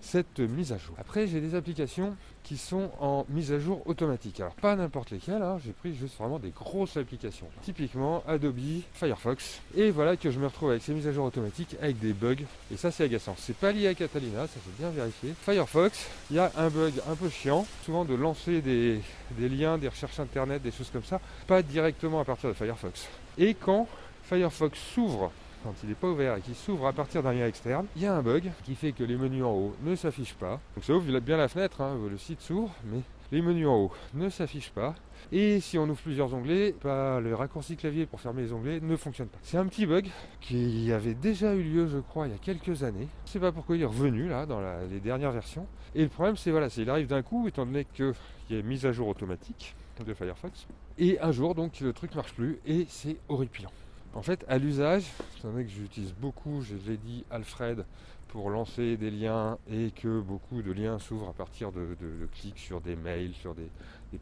cette 0.00 0.40
mise 0.40 0.72
à 0.72 0.78
jour. 0.78 0.94
Après, 0.98 1.26
j'ai 1.26 1.40
des 1.40 1.54
applications 1.54 2.16
qui 2.44 2.56
sont 2.56 2.90
en 3.00 3.26
mise 3.28 3.52
à 3.52 3.58
jour 3.58 3.82
automatique. 3.86 4.40
Alors, 4.40 4.54
pas 4.54 4.74
n'importe 4.76 5.10
lesquelles, 5.10 5.42
hein. 5.42 5.58
j'ai 5.64 5.72
pris 5.72 5.94
juste 5.94 6.16
vraiment 6.16 6.38
des 6.38 6.50
grosses 6.50 6.96
applications. 6.96 7.46
Typiquement 7.62 8.22
Adobe, 8.26 8.82
Firefox. 8.94 9.60
Et 9.76 9.90
voilà 9.90 10.16
que 10.16 10.30
je 10.30 10.38
me 10.38 10.46
retrouve 10.46 10.70
avec 10.70 10.82
ces 10.82 10.94
mises 10.94 11.06
à 11.06 11.12
jour 11.12 11.26
automatiques 11.26 11.76
avec 11.82 11.98
des 11.98 12.12
bugs. 12.12 12.36
Et 12.72 12.76
ça, 12.76 12.90
c'est 12.90 13.04
agaçant. 13.04 13.34
C'est 13.36 13.56
pas 13.56 13.72
lié 13.72 13.88
à 13.88 13.94
Catalina, 13.94 14.46
ça 14.46 14.54
c'est 14.64 14.76
bien 14.78 14.90
vérifié. 14.90 15.34
Firefox, 15.42 16.08
il 16.30 16.36
y 16.36 16.38
a 16.38 16.50
un 16.56 16.70
bug 16.70 16.94
un 17.10 17.16
peu 17.16 17.28
chiant, 17.28 17.66
souvent 17.84 18.04
de 18.04 18.14
lancer 18.14 18.62
des, 18.62 19.00
des 19.32 19.48
liens, 19.48 19.76
des 19.76 19.88
recherches 19.88 20.20
internet, 20.20 20.62
des 20.62 20.72
choses 20.72 20.90
comme 20.90 21.04
ça, 21.04 21.20
pas 21.46 21.62
directement 21.62 22.20
à 22.20 22.24
partir 22.24 22.48
de 22.48 22.54
Firefox. 22.54 23.08
Et 23.36 23.54
quand 23.54 23.86
Firefox 24.24 24.78
s'ouvre 24.94 25.32
quand 25.62 25.74
il 25.82 25.88
n'est 25.88 25.94
pas 25.94 26.08
ouvert 26.08 26.36
et 26.36 26.40
qu'il 26.40 26.54
s'ouvre 26.54 26.86
à 26.86 26.92
partir 26.92 27.22
d'un 27.22 27.32
lien 27.32 27.46
externe, 27.46 27.86
il 27.96 28.02
y 28.02 28.06
a 28.06 28.14
un 28.14 28.22
bug 28.22 28.50
qui 28.64 28.74
fait 28.74 28.92
que 28.92 29.04
les 29.04 29.16
menus 29.16 29.44
en 29.44 29.52
haut 29.52 29.74
ne 29.82 29.94
s'affichent 29.94 30.34
pas. 30.34 30.60
Donc 30.74 30.84
ça 30.84 30.94
ouvre 30.94 31.20
bien 31.20 31.36
la 31.36 31.48
fenêtre, 31.48 31.80
hein, 31.80 31.98
le 32.10 32.18
site 32.18 32.40
s'ouvre, 32.40 32.70
mais 32.84 33.00
les 33.32 33.42
menus 33.42 33.66
en 33.66 33.76
haut 33.76 33.92
ne 34.14 34.28
s'affichent 34.28 34.70
pas. 34.70 34.94
Et 35.32 35.60
si 35.60 35.78
on 35.78 35.88
ouvre 35.88 36.00
plusieurs 36.00 36.32
onglets, 36.32 36.74
bah, 36.82 37.20
le 37.20 37.34
raccourci 37.34 37.76
clavier 37.76 38.06
pour 38.06 38.20
fermer 38.20 38.42
les 38.42 38.52
onglets 38.52 38.80
ne 38.80 38.96
fonctionne 38.96 39.28
pas. 39.28 39.38
C'est 39.42 39.58
un 39.58 39.66
petit 39.66 39.84
bug 39.84 40.08
qui 40.40 40.90
avait 40.92 41.14
déjà 41.14 41.54
eu 41.54 41.62
lieu, 41.62 41.86
je 41.88 41.98
crois, 41.98 42.26
il 42.26 42.32
y 42.32 42.36
a 42.36 42.38
quelques 42.38 42.82
années. 42.82 43.08
Je 43.24 43.30
ne 43.30 43.32
sais 43.32 43.40
pas 43.40 43.52
pourquoi 43.52 43.76
il 43.76 43.82
est 43.82 43.86
revenu 43.86 44.28
là 44.28 44.46
dans 44.46 44.60
les 44.90 45.00
dernières 45.00 45.32
versions. 45.32 45.66
Et 45.94 46.02
le 46.02 46.08
problème, 46.08 46.36
c'est 46.36 46.50
voilà, 46.50 46.68
il 46.76 46.88
arrive 46.88 47.08
d'un 47.08 47.22
coup, 47.22 47.48
étant 47.48 47.66
donné 47.66 47.84
qu'il 47.92 48.14
y 48.50 48.54
a 48.54 48.60
une 48.60 48.66
mise 48.66 48.86
à 48.86 48.92
jour 48.92 49.08
automatique 49.08 49.74
de 50.04 50.14
Firefox. 50.14 50.66
Et 50.98 51.18
un 51.20 51.32
jour, 51.32 51.54
donc, 51.54 51.80
le 51.80 51.92
truc 51.92 52.14
marche 52.14 52.32
plus 52.32 52.58
et 52.66 52.86
c'est 52.88 53.16
horripilant. 53.28 53.70
En 54.18 54.22
fait, 54.22 54.44
à 54.48 54.58
l'usage, 54.58 55.04
étant 55.38 55.52
donné 55.52 55.62
que 55.62 55.70
j'utilise 55.70 56.12
beaucoup, 56.12 56.60
je 56.60 56.74
l'ai 56.90 56.96
dit, 56.96 57.24
Alfred 57.30 57.84
pour 58.26 58.50
lancer 58.50 58.96
des 58.96 59.12
liens 59.12 59.58
et 59.70 59.92
que 59.92 60.20
beaucoup 60.20 60.60
de 60.60 60.72
liens 60.72 60.98
s'ouvrent 60.98 61.28
à 61.28 61.32
partir 61.32 61.70
de, 61.70 61.96
clics 62.32 62.58
sur 62.58 62.80
des 62.80 62.96
mails, 62.96 63.32
sur 63.34 63.54
des, 63.54 63.70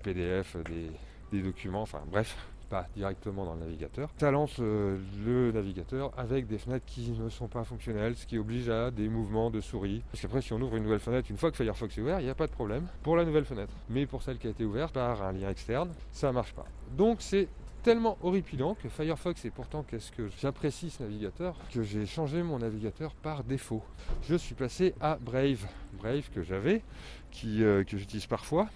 PDF, 0.02 0.58
des, 1.32 1.40
documents, 1.40 1.80
enfin 1.80 2.02
bref, 2.10 2.36
pas 2.68 2.86
directement 2.94 3.46
dans 3.46 3.54
le 3.54 3.60
navigateur. 3.60 4.10
Ça 4.18 4.30
lance 4.30 4.58
euh, 4.60 4.98
le 5.24 5.50
navigateur 5.50 6.12
avec 6.18 6.46
des 6.46 6.58
fenêtres 6.58 6.84
qui 6.84 7.12
ne 7.12 7.30
sont 7.30 7.48
pas 7.48 7.64
fonctionnelles, 7.64 8.16
ce 8.16 8.26
qui 8.26 8.36
oblige 8.36 8.68
à 8.68 8.90
des 8.90 9.08
mouvements 9.08 9.50
de 9.50 9.62
souris. 9.62 10.02
Parce 10.12 10.20
qu'après, 10.20 10.42
si 10.42 10.52
on 10.52 10.60
ouvre 10.60 10.76
une 10.76 10.82
nouvelle 10.82 11.00
fenêtre, 11.00 11.30
une 11.30 11.38
fois 11.38 11.50
que 11.50 11.56
Firefox 11.56 11.96
est 11.96 12.02
ouvert, 12.02 12.20
il 12.20 12.24
n'y 12.24 12.30
a 12.30 12.34
pas 12.34 12.46
de 12.46 12.52
problème 12.52 12.86
pour 13.02 13.16
la 13.16 13.24
nouvelle 13.24 13.46
fenêtre. 13.46 13.72
Mais 13.88 14.04
pour 14.04 14.22
celle 14.22 14.36
qui 14.36 14.46
a 14.46 14.50
été 14.50 14.66
ouverte 14.66 14.92
par 14.92 15.22
un 15.22 15.32
lien 15.32 15.48
externe, 15.48 15.88
ça 16.12 16.28
ne 16.28 16.32
marche 16.32 16.52
pas. 16.52 16.66
Donc 16.98 17.22
c'est 17.22 17.48
tellement 17.87 18.19
horripilant 18.21 18.75
que 18.75 18.88
Firefox 18.88 19.45
est 19.45 19.50
pourtant 19.50 19.85
qu'est-ce 19.85 20.11
que 20.11 20.28
j'apprécie 20.43 20.90
ce 20.90 21.05
navigateur 21.05 21.57
que 21.73 21.85
j'ai 21.85 22.05
changé 22.05 22.43
mon 22.43 22.59
navigateur 22.59 23.14
par 23.14 23.45
défaut. 23.45 23.81
Je 24.23 24.35
suis 24.35 24.57
passé 24.57 24.93
à 25.00 25.19
Brave. 25.21 25.69
Brave 25.93 26.28
que 26.35 26.43
j'avais, 26.43 26.83
qui, 27.31 27.62
euh, 27.62 27.85
que 27.85 27.97
j'utilise 27.97 28.26
parfois, 28.26 28.69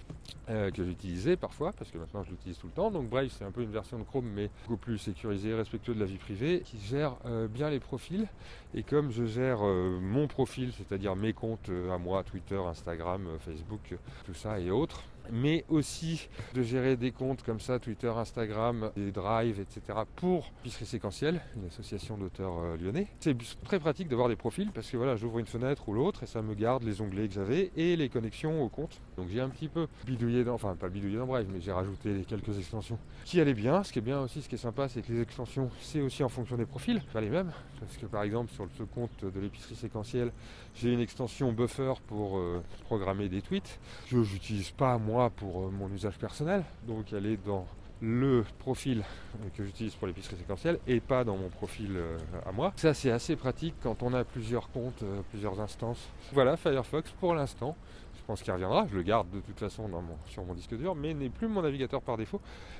euh, 0.49 0.71
que 0.71 0.85
j'utilisais 0.85 1.35
parfois, 1.35 1.73
parce 1.73 1.91
que 1.91 1.97
maintenant 1.97 2.23
je 2.23 2.31
l'utilise 2.31 2.57
tout 2.57 2.67
le 2.67 2.71
temps. 2.71 2.89
Donc 2.89 3.09
Brave 3.09 3.27
c'est 3.37 3.43
un 3.43 3.51
peu 3.51 3.63
une 3.63 3.71
version 3.71 3.99
de 3.99 4.03
Chrome 4.03 4.31
mais 4.33 4.49
beaucoup 4.63 4.77
plus 4.77 4.97
sécurisée, 4.97 5.53
respectueux 5.53 5.93
de 5.93 5.99
la 5.99 6.05
vie 6.05 6.17
privée, 6.17 6.61
qui 6.63 6.79
gère 6.79 7.17
euh, 7.25 7.49
bien 7.49 7.69
les 7.69 7.81
profils. 7.81 8.29
Et 8.73 8.81
comme 8.81 9.11
je 9.11 9.25
gère 9.25 9.59
mon 9.59 10.27
profil, 10.27 10.71
c'est-à-dire 10.71 11.17
mes 11.17 11.33
comptes 11.33 11.69
à 11.91 11.97
moi, 11.97 12.23
Twitter, 12.23 12.55
Instagram, 12.55 13.27
Facebook, 13.41 13.97
tout 14.25 14.33
ça 14.33 14.57
et 14.61 14.71
autres, 14.71 15.03
mais 15.31 15.65
aussi 15.69 16.29
de 16.53 16.63
gérer 16.63 16.95
des 16.97 17.11
comptes 17.11 17.43
comme 17.43 17.59
ça, 17.59 17.79
Twitter, 17.79 18.11
Instagram, 18.15 18.91
des 18.95 19.11
drives, 19.11 19.59
etc. 19.59 19.99
pour 20.15 20.51
Pisserie 20.63 20.85
Séquentielle, 20.85 21.41
une 21.55 21.67
association 21.67 22.17
d'auteurs 22.17 22.59
euh, 22.59 22.77
lyonnais. 22.77 23.07
C'est 23.19 23.35
très 23.63 23.79
pratique 23.79 24.07
d'avoir 24.07 24.29
des 24.29 24.35
profils 24.35 24.69
parce 24.71 24.89
que 24.89 24.97
voilà, 24.97 25.15
j'ouvre 25.15 25.39
une 25.39 25.45
fenêtre 25.45 25.87
ou 25.89 25.93
l'autre 25.93 26.23
et 26.23 26.25
ça 26.25 26.41
me 26.41 26.53
garde 26.53 26.83
les 26.83 27.01
onglets 27.01 27.27
que 27.27 27.33
j'avais 27.33 27.71
et 27.75 27.95
les 27.95 28.09
connexions 28.09 28.63
au 28.63 28.69
compte. 28.69 28.99
Donc 29.17 29.27
j'ai 29.29 29.41
un 29.41 29.49
petit 29.49 29.67
peu 29.67 29.87
bidouillé 30.05 30.43
dans, 30.43 30.55
enfin 30.55 30.75
pas 30.75 30.89
bidouillé 30.89 31.17
dans 31.17 31.27
Brave, 31.27 31.47
mais 31.51 31.61
j'ai 31.61 31.71
rajouté 31.71 32.25
quelques 32.27 32.57
extensions 32.57 32.97
qui 33.25 33.39
allaient 33.39 33.53
bien. 33.53 33.83
Ce 33.83 33.91
qui 33.91 33.99
est 33.99 34.03
bien 34.03 34.21
aussi, 34.21 34.41
ce 34.41 34.49
qui 34.49 34.55
est 34.55 34.59
sympa, 34.59 34.89
c'est 34.89 35.01
que 35.01 35.11
les 35.11 35.21
extensions, 35.21 35.69
c'est 35.81 36.01
aussi 36.01 36.23
en 36.23 36.29
fonction 36.29 36.57
des 36.57 36.65
profils, 36.65 37.01
pas 37.13 37.21
les 37.21 37.29
mêmes. 37.29 37.51
Parce 37.79 37.97
que 37.97 38.05
par 38.05 38.23
exemple, 38.23 38.51
sur 38.53 38.67
ce 38.77 38.83
compte 38.83 39.23
de 39.23 39.39
l'épicerie 39.39 39.75
séquentielle, 39.75 40.31
j'ai 40.75 40.93
une 40.93 40.99
extension 40.99 41.51
buffer 41.51 41.93
pour 42.07 42.37
euh, 42.37 42.61
programmer 42.85 43.27
des 43.29 43.41
tweets 43.41 43.79
que 44.09 44.15
n'utilise 44.15 44.71
pas 44.71 44.97
moi 44.97 45.10
pour 45.29 45.63
euh, 45.63 45.69
mon 45.69 45.91
usage 45.91 46.17
personnel. 46.17 46.63
Donc 46.87 47.11
elle 47.13 47.25
est 47.25 47.37
dans 47.45 47.67
le 48.01 48.43
profil 48.57 49.03
que 49.55 49.63
j'utilise 49.63 49.93
pour 49.93 50.07
l'épicerie 50.07 50.35
séquentielle 50.35 50.79
et 50.87 50.99
pas 50.99 51.23
dans 51.23 51.37
mon 51.37 51.49
profil 51.49 51.91
euh, 51.95 52.17
à 52.45 52.51
moi. 52.51 52.73
Ça 52.77 52.93
c'est 52.93 53.11
assez 53.11 53.35
pratique 53.35 53.75
quand 53.83 54.01
on 54.01 54.13
a 54.13 54.23
plusieurs 54.23 54.69
comptes, 54.71 55.03
euh, 55.03 55.21
plusieurs 55.29 55.59
instances. 55.59 56.09
Voilà 56.33 56.57
Firefox 56.57 57.11
pour 57.19 57.35
l'instant. 57.35 57.75
Je 58.17 58.25
pense 58.25 58.41
qu'il 58.41 58.53
reviendra, 58.53 58.87
je 58.89 58.95
le 58.95 59.03
garde 59.03 59.29
de 59.31 59.39
toute 59.41 59.59
façon 59.59 59.89
sur 60.27 60.45
mon 60.45 60.53
disque 60.53 60.77
dur, 60.77 60.95
mais 60.95 61.13
n'est 61.13 61.29
plus 61.29 61.47
mon 61.47 61.63
navigateur 61.63 62.01
par 62.01 62.17
défaut 62.17 62.39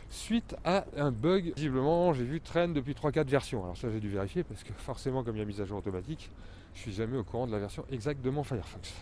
suite 0.09 0.55
à 0.63 0.85
un 0.95 1.11
bug. 1.11 1.53
Visiblement 1.55 2.13
j'ai 2.13 2.23
vu 2.23 2.39
traîne 2.39 2.73
depuis 2.73 2.93
3-4 2.93 3.27
versions. 3.27 3.63
Alors 3.63 3.77
ça 3.77 3.89
j'ai 3.91 3.99
dû 3.99 4.09
vérifier 4.09 4.43
parce 4.43 4.63
que 4.63 4.73
forcément 4.73 5.23
comme 5.23 5.35
il 5.35 5.39
y 5.39 5.43
a 5.43 5.45
mise 5.45 5.61
à 5.61 5.65
jour 5.65 5.77
automatique, 5.77 6.29
je 6.73 6.79
suis 6.79 6.93
jamais 6.93 7.17
au 7.17 7.23
courant 7.23 7.47
de 7.47 7.51
la 7.51 7.59
version 7.59 7.85
exacte 7.91 8.21
de 8.21 8.29
mon 8.29 8.43
Firefox. 8.43 8.93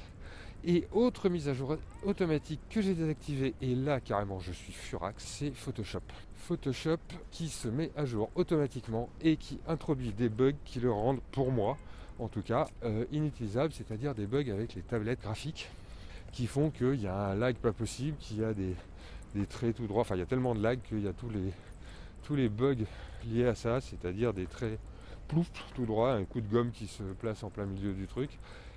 Et 0.65 0.87
autre 0.91 1.29
mise 1.29 1.47
à 1.47 1.53
jour 1.53 1.77
automatique 2.03 2.59
que 2.69 2.81
j'ai 2.81 2.93
désactivée, 2.93 3.53
et 3.61 3.75
là 3.75 4.01
carrément 4.01 4.39
je 4.39 4.51
suis 4.51 4.73
furax, 4.73 5.23
c'est 5.23 5.51
Photoshop. 5.51 6.01
Photoshop 6.35 6.97
qui 7.31 7.47
se 7.47 7.69
met 7.69 7.91
à 7.95 8.05
jour 8.05 8.29
automatiquement 8.35 9.09
et 9.21 9.37
qui 9.37 9.59
introduit 9.67 10.11
des 10.11 10.27
bugs 10.27 10.51
qui 10.65 10.79
le 10.79 10.91
rendent, 10.91 11.21
pour 11.31 11.51
moi 11.51 11.77
en 12.19 12.27
tout 12.27 12.41
cas, 12.41 12.67
euh, 12.83 13.05
inutilisable, 13.11 13.73
c'est-à-dire 13.73 14.13
des 14.13 14.27
bugs 14.27 14.51
avec 14.51 14.75
les 14.75 14.81
tablettes 14.81 15.21
graphiques 15.21 15.69
qui 16.31 16.47
font 16.47 16.69
qu'il 16.69 17.01
y 17.01 17.07
a 17.07 17.29
un 17.29 17.35
lag 17.35 17.55
pas 17.55 17.71
possible, 17.71 18.17
qu'il 18.17 18.39
y 18.39 18.43
a 18.43 18.53
des, 18.53 18.75
traits 19.47 19.77
tout 19.77 19.87
droits, 19.87 20.01
enfin 20.01 20.15
il 20.15 20.19
y 20.19 20.23
a 20.23 20.27
tellement 20.27 20.53
de 20.53 20.61
lag 20.61 20.79
qu'il 20.87 21.01
y 21.01 21.07
a 21.07 21.13
tous 21.13 21.29
les, 21.29 21.53
tous 22.23 22.35
les 22.35 22.49
bugs 22.49 22.75
liés 23.25 23.47
à 23.47 23.55
ça, 23.55 23.79
c'est-à-dire 23.79 24.33
des 24.33 24.45
traits 24.45 24.77
plouf 25.27 25.49
tout 25.75 25.85
droit, 25.85 26.11
un 26.11 26.25
coup 26.25 26.41
de 26.41 26.47
gomme 26.47 26.71
qui 26.71 26.87
se 26.87 27.03
place 27.03 27.43
en 27.43 27.49
plein 27.49 27.65
milieu 27.65 27.93
du 27.93 28.07
truc, 28.07 28.31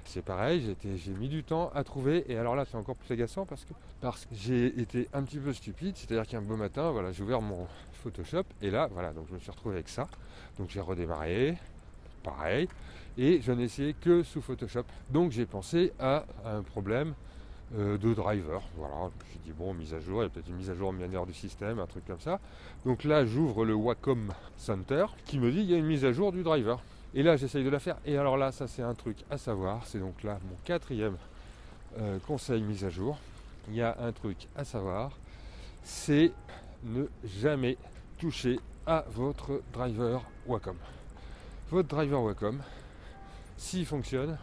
c'est 0.04 0.22
pareil, 0.22 0.76
j'ai 0.96 1.12
mis 1.12 1.28
du 1.28 1.44
temps 1.44 1.70
à 1.74 1.84
trouver, 1.84 2.24
et 2.30 2.36
alors 2.36 2.56
là 2.56 2.64
c'est 2.64 2.76
encore 2.76 2.96
plus 2.96 3.12
agaçant 3.12 3.46
parce 3.46 3.64
que, 3.64 3.72
parce 4.00 4.26
que 4.26 4.34
j'ai 4.34 4.66
été 4.80 5.08
un 5.12 5.22
petit 5.22 5.38
peu 5.38 5.52
stupide, 5.52 5.96
c'est-à-dire 5.96 6.26
qu'un 6.26 6.42
beau 6.42 6.56
matin, 6.56 6.90
voilà, 6.90 7.12
j'ai 7.12 7.22
ouvert 7.22 7.40
mon 7.40 7.66
Photoshop, 8.02 8.44
et 8.60 8.70
là, 8.70 8.88
voilà, 8.92 9.12
donc 9.12 9.26
je 9.28 9.34
me 9.34 9.38
suis 9.38 9.50
retrouvé 9.50 9.76
avec 9.76 9.88
ça, 9.88 10.08
donc 10.58 10.70
j'ai 10.70 10.80
redémarré, 10.80 11.56
pareil, 12.22 12.68
et 13.18 13.40
je 13.42 13.52
n'ai 13.52 13.64
essayé 13.64 13.94
que 13.94 14.22
sous 14.22 14.40
Photoshop. 14.40 14.84
Donc 15.10 15.32
j'ai 15.32 15.46
pensé 15.46 15.92
à 15.98 16.24
un 16.44 16.62
problème 16.62 17.14
euh, 17.76 17.98
de 17.98 18.14
driver. 18.14 18.62
Voilà, 18.76 18.94
je 18.94 19.24
me 19.24 19.30
suis 19.30 19.38
dit 19.44 19.52
bon, 19.52 19.74
mise 19.74 19.94
à 19.94 20.00
jour, 20.00 20.22
il 20.22 20.24
y 20.24 20.26
a 20.26 20.28
peut-être 20.30 20.48
une 20.48 20.56
mise 20.56 20.70
à 20.70 20.74
jour 20.74 20.92
manière 20.92 21.26
du 21.26 21.34
système, 21.34 21.78
un 21.78 21.86
truc 21.86 22.06
comme 22.06 22.20
ça. 22.20 22.40
Donc 22.84 23.04
là, 23.04 23.24
j'ouvre 23.24 23.64
le 23.64 23.74
Wacom 23.74 24.32
Center 24.56 25.06
qui 25.26 25.38
me 25.38 25.50
dit 25.50 25.60
il 25.60 25.70
y 25.70 25.74
a 25.74 25.78
une 25.78 25.86
mise 25.86 26.04
à 26.04 26.12
jour 26.12 26.32
du 26.32 26.42
driver. 26.42 26.82
Et 27.14 27.22
là, 27.22 27.36
j'essaye 27.36 27.64
de 27.64 27.68
la 27.68 27.78
faire. 27.78 27.96
Et 28.06 28.16
alors 28.16 28.36
là, 28.36 28.52
ça 28.52 28.66
c'est 28.66 28.82
un 28.82 28.94
truc 28.94 29.18
à 29.30 29.38
savoir. 29.38 29.86
C'est 29.86 29.98
donc 29.98 30.22
là 30.22 30.38
mon 30.48 30.56
quatrième 30.64 31.16
euh, 31.98 32.18
conseil 32.26 32.62
mise 32.62 32.84
à 32.84 32.90
jour. 32.90 33.18
Il 33.68 33.74
y 33.74 33.82
a 33.82 33.96
un 34.00 34.12
truc 34.12 34.48
à 34.56 34.64
savoir. 34.64 35.10
C'est 35.82 36.32
ne 36.84 37.06
jamais 37.24 37.76
toucher 38.18 38.58
à 38.86 39.04
votre 39.10 39.62
driver 39.72 40.22
Wacom. 40.46 40.76
Votre 41.70 41.88
driver 41.88 42.22
Wacom, 42.22 42.60
s'il 43.56 43.86
fonctionne, 43.86 44.38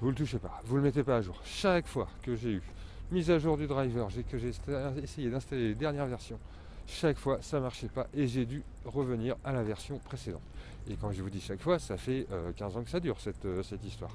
vous 0.00 0.06
ne 0.06 0.12
le 0.12 0.16
touchez 0.16 0.38
pas. 0.38 0.60
Vous 0.64 0.74
ne 0.74 0.80
le 0.80 0.86
mettez 0.86 1.02
pas 1.02 1.16
à 1.16 1.22
jour. 1.22 1.40
Chaque 1.44 1.86
fois 1.86 2.08
que 2.22 2.36
j'ai 2.36 2.50
eu 2.50 2.62
mise 3.10 3.30
à 3.30 3.38
jour 3.38 3.56
du 3.56 3.66
driver, 3.66 4.08
que 4.30 4.38
j'ai 4.38 4.52
essayé 5.02 5.30
d'installer 5.30 5.68
les 5.68 5.74
dernières 5.74 6.06
versions, 6.06 6.38
chaque 6.88 7.18
fois 7.18 7.38
ça 7.42 7.60
marchait 7.60 7.88
pas 7.88 8.06
et 8.14 8.26
j'ai 8.26 8.46
dû 8.46 8.62
revenir 8.84 9.36
à 9.44 9.52
la 9.52 9.62
version 9.62 9.98
précédente. 9.98 10.42
Et 10.88 10.96
quand 10.96 11.12
je 11.12 11.22
vous 11.22 11.30
dis 11.30 11.40
chaque 11.40 11.60
fois, 11.60 11.78
ça 11.78 11.96
fait 11.96 12.26
15 12.56 12.76
euh, 12.76 12.80
ans 12.80 12.82
que 12.82 12.90
ça 12.90 12.98
dure 12.98 13.20
cette, 13.20 13.44
euh, 13.44 13.62
histoire. 13.84 14.10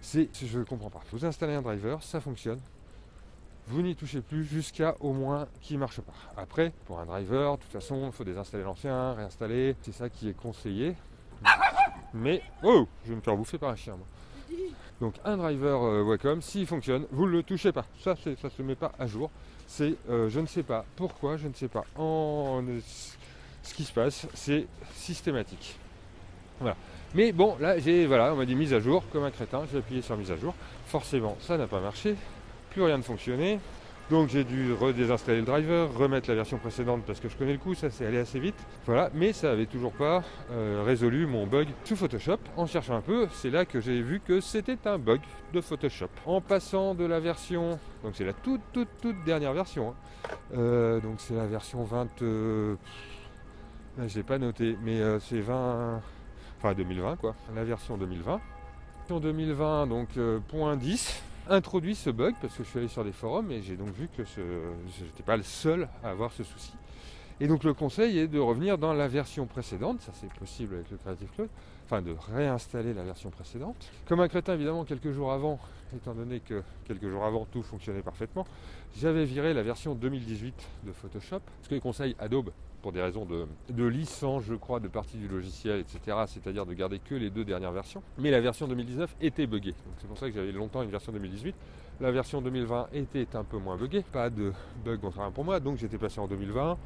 C'est, 0.00 0.28
je 0.34 0.58
ne 0.58 0.64
comprends 0.64 0.90
pas. 0.90 1.02
Vous 1.10 1.24
installez 1.24 1.54
un 1.54 1.62
driver, 1.62 2.02
ça 2.02 2.20
fonctionne. 2.20 2.60
Vous 3.66 3.82
n'y 3.82 3.96
touchez 3.96 4.20
plus 4.20 4.44
jusqu'à 4.44 4.94
au 5.00 5.12
moins 5.12 5.48
qu'il 5.60 5.76
ne 5.76 5.80
marche 5.80 6.00
pas. 6.02 6.12
Après, 6.36 6.72
pour 6.84 7.00
un 7.00 7.06
driver, 7.06 7.56
de 7.56 7.62
toute 7.62 7.72
façon, 7.72 8.06
il 8.06 8.12
faut 8.12 8.22
désinstaller 8.22 8.62
l'ancien, 8.62 9.14
réinstaller. 9.14 9.74
C'est 9.80 9.92
ça 9.92 10.10
qui 10.10 10.28
est 10.28 10.34
conseillé. 10.34 10.94
Mais, 12.12 12.42
oh, 12.62 12.86
je 13.04 13.10
vais 13.10 13.16
me 13.16 13.22
faire 13.22 13.36
bouffer 13.36 13.58
par 13.58 13.70
un 13.70 13.76
chien. 13.76 13.96
Moi. 13.96 14.06
Donc 15.00 15.14
un 15.24 15.36
driver 15.36 15.82
euh, 15.82 16.02
Wacom, 16.02 16.40
s'il 16.40 16.66
fonctionne, 16.66 17.06
vous 17.10 17.26
ne 17.26 17.32
le 17.32 17.42
touchez 17.42 17.72
pas. 17.72 17.84
Ça, 18.02 18.14
ça 18.16 18.30
ne 18.30 18.48
se 18.48 18.62
met 18.62 18.74
pas 18.74 18.92
à 18.98 19.06
jour. 19.06 19.30
C'est, 19.66 19.94
je 20.08 20.40
ne 20.40 20.46
sais 20.46 20.62
pas 20.62 20.84
pourquoi, 20.94 21.36
je 21.38 21.48
ne 21.48 21.54
sais 21.54 21.68
pas. 21.68 21.84
En, 21.96 22.62
ce 23.64 23.74
qui 23.74 23.84
se 23.84 23.92
passe, 23.92 24.26
c'est 24.34 24.66
systématique. 24.94 25.76
Voilà. 26.60 26.76
Mais 27.14 27.32
bon, 27.32 27.56
là, 27.60 27.78
j'ai, 27.78 28.06
voilà, 28.06 28.32
on 28.32 28.36
m'a 28.36 28.44
dit 28.44 28.54
mise 28.54 28.74
à 28.74 28.80
jour, 28.80 29.02
comme 29.10 29.24
un 29.24 29.30
crétin, 29.30 29.62
j'ai 29.72 29.78
appuyé 29.78 30.02
sur 30.02 30.16
mise 30.16 30.30
à 30.30 30.36
jour. 30.36 30.54
Forcément, 30.86 31.36
ça 31.40 31.56
n'a 31.56 31.66
pas 31.66 31.80
marché, 31.80 32.14
plus 32.70 32.82
rien 32.82 32.98
ne 32.98 33.02
fonctionnait. 33.02 33.58
Donc 34.10 34.28
j'ai 34.28 34.44
dû 34.44 34.74
redésinstaller 34.74 35.38
le 35.38 35.46
driver, 35.46 35.90
remettre 35.94 36.28
la 36.28 36.34
version 36.34 36.58
précédente 36.58 37.02
parce 37.06 37.20
que 37.20 37.28
je 37.30 37.36
connais 37.36 37.52
le 37.52 37.58
coup, 37.58 37.74
ça 37.74 37.88
s'est 37.88 38.04
allé 38.04 38.18
assez 38.18 38.38
vite. 38.38 38.54
Voilà, 38.84 39.10
mais 39.14 39.32
ça 39.32 39.48
n'avait 39.48 39.64
toujours 39.64 39.92
pas 39.92 40.22
euh, 40.50 40.82
résolu 40.84 41.26
mon 41.26 41.46
bug 41.46 41.68
sous 41.84 41.96
Photoshop. 41.96 42.36
En 42.58 42.66
cherchant 42.66 42.96
un 42.96 43.00
peu, 43.00 43.26
c'est 43.32 43.48
là 43.48 43.64
que 43.64 43.80
j'ai 43.80 44.02
vu 44.02 44.20
que 44.20 44.40
c'était 44.42 44.76
un 44.86 44.98
bug 44.98 45.20
de 45.54 45.60
Photoshop. 45.62 46.08
En 46.26 46.42
passant 46.42 46.94
de 46.94 47.04
la 47.06 47.18
version, 47.18 47.78
donc 48.02 48.12
c'est 48.14 48.26
la 48.26 48.34
toute 48.34 48.60
toute 48.74 48.88
toute 49.00 49.24
dernière 49.24 49.54
version, 49.54 49.90
hein. 49.90 50.34
euh, 50.54 51.00
donc 51.00 51.14
c'est 51.18 51.34
la 51.34 51.46
version 51.46 51.82
20, 51.82 52.22
euh, 52.22 52.76
je 54.06 54.16
l'ai 54.16 54.22
pas 54.22 54.36
noté, 54.36 54.76
mais 54.84 55.00
c'est 55.20 55.40
20, 55.40 56.02
2020 56.76 57.16
quoi, 57.16 57.34
la 57.54 57.64
version 57.64 57.96
2020. 57.96 58.40
En 59.10 59.20
2020, 59.20 59.86
donc 59.86 60.08
point 60.48 60.76
10, 60.76 61.22
introduit 61.48 61.94
ce 61.94 62.10
bug 62.10 62.34
parce 62.40 62.54
que 62.56 62.64
je 62.64 62.68
suis 62.68 62.78
allé 62.78 62.88
sur 62.88 63.04
des 63.04 63.12
forums 63.12 63.50
et 63.50 63.62
j'ai 63.62 63.76
donc 63.76 63.90
vu 63.90 64.08
que 64.16 64.24
je 64.24 65.04
n'étais 65.04 65.22
pas 65.22 65.36
le 65.36 65.42
seul 65.42 65.88
à 66.02 66.10
avoir 66.10 66.32
ce 66.32 66.42
souci. 66.42 66.72
Et 67.40 67.48
donc 67.48 67.64
le 67.64 67.74
conseil 67.74 68.18
est 68.18 68.28
de 68.28 68.38
revenir 68.38 68.78
dans 68.78 68.92
la 68.92 69.08
version 69.08 69.46
précédente, 69.46 70.00
ça 70.00 70.12
c'est 70.14 70.32
possible 70.34 70.76
avec 70.76 70.90
le 70.90 70.96
Creative 70.96 71.28
Cloud, 71.34 71.48
enfin 71.84 72.02
de 72.02 72.14
réinstaller 72.32 72.94
la 72.94 73.02
version 73.02 73.30
précédente. 73.30 73.76
Comme 74.06 74.20
un 74.20 74.28
crétin 74.28 74.54
évidemment 74.54 74.84
quelques 74.84 75.12
jours 75.12 75.32
avant, 75.32 75.58
étant 75.94 76.14
donné 76.14 76.40
que 76.40 76.62
quelques 76.86 77.08
jours 77.08 77.24
avant 77.24 77.44
tout 77.44 77.62
fonctionnait 77.62 78.02
parfaitement, 78.02 78.46
j'avais 78.96 79.24
viré 79.24 79.54
la 79.54 79.62
version 79.62 79.94
2018 79.94 80.54
de 80.84 80.92
Photoshop, 80.92 81.40
ce 81.62 81.68
que 81.68 81.74
les 81.74 81.80
conseils 81.80 82.16
Adobe 82.18 82.50
pour 82.84 82.92
des 82.92 83.00
raisons 83.00 83.24
de, 83.24 83.86
licence, 83.86 84.42
je 84.44 84.52
crois, 84.52 84.78
de 84.78 84.88
partie 84.88 85.16
du 85.16 85.26
logiciel, 85.26 85.80
etc. 85.80 86.18
C'est-à-dire 86.26 86.66
de 86.66 86.74
garder 86.74 86.98
que 86.98 87.14
les 87.14 87.30
deux 87.30 87.42
dernières 87.42 87.72
versions. 87.72 88.02
Mais 88.18 88.30
la 88.30 88.42
version 88.42 88.68
2019 88.68 89.16
était 89.22 89.46
buggée. 89.46 89.74
C'est 89.96 90.06
pour 90.06 90.18
ça 90.18 90.28
que 90.28 90.34
j'avais 90.34 90.52
longtemps 90.52 90.82
une 90.82 90.90
version 90.90 91.10
2018. 91.10 91.54
La 92.02 92.10
version 92.10 92.42
2020 92.42 92.88
était 92.92 93.36
un 93.36 93.42
peu 93.42 93.56
moins 93.56 93.78
buggée. 93.78 94.04
Pas 94.12 94.28
de 94.28 94.52
bug 94.84 95.00
contrairement 95.00 95.32
pour 95.32 95.44
moi. 95.44 95.60
Donc 95.60 95.78
j'étais 95.78 95.96
passé 95.96 96.20
en 96.20 96.28
2020. 96.28 96.76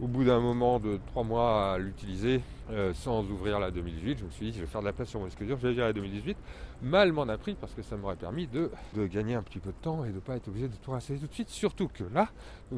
Au 0.00 0.06
bout 0.06 0.22
d'un 0.22 0.38
moment 0.38 0.78
de 0.78 1.00
trois 1.08 1.24
mois 1.24 1.72
à 1.72 1.78
l'utiliser 1.78 2.40
euh, 2.70 2.94
sans 2.94 3.28
ouvrir 3.30 3.58
la 3.58 3.72
2018, 3.72 4.18
je 4.18 4.24
me 4.24 4.30
suis 4.30 4.46
dit 4.46 4.56
je 4.56 4.60
vais 4.60 4.68
faire 4.68 4.80
de 4.80 4.86
la 4.86 4.92
place 4.92 5.08
sur 5.08 5.18
mon 5.18 5.26
disque 5.26 5.42
dur, 5.44 5.58
je 5.60 5.66
vais 5.66 5.74
virer 5.74 5.88
la 5.88 5.92
2018. 5.92 6.36
Mal 6.82 7.10
m'en 7.12 7.22
a 7.22 7.36
pris 7.36 7.56
parce 7.60 7.74
que 7.74 7.82
ça 7.82 7.96
m'aurait 7.96 8.14
permis 8.14 8.46
de, 8.46 8.70
gagner 9.06 9.34
un 9.34 9.42
petit 9.42 9.58
peu 9.58 9.70
de 9.70 9.76
temps 9.82 10.04
et 10.04 10.10
de 10.10 10.14
ne 10.14 10.20
pas 10.20 10.36
être 10.36 10.46
obligé 10.46 10.68
de 10.68 10.76
tout 10.76 10.92
réinstaller 10.92 11.18
tout 11.18 11.26
de 11.26 11.34
suite. 11.34 11.48
Surtout 11.48 11.88
que 11.88 12.04
là, 12.14 12.28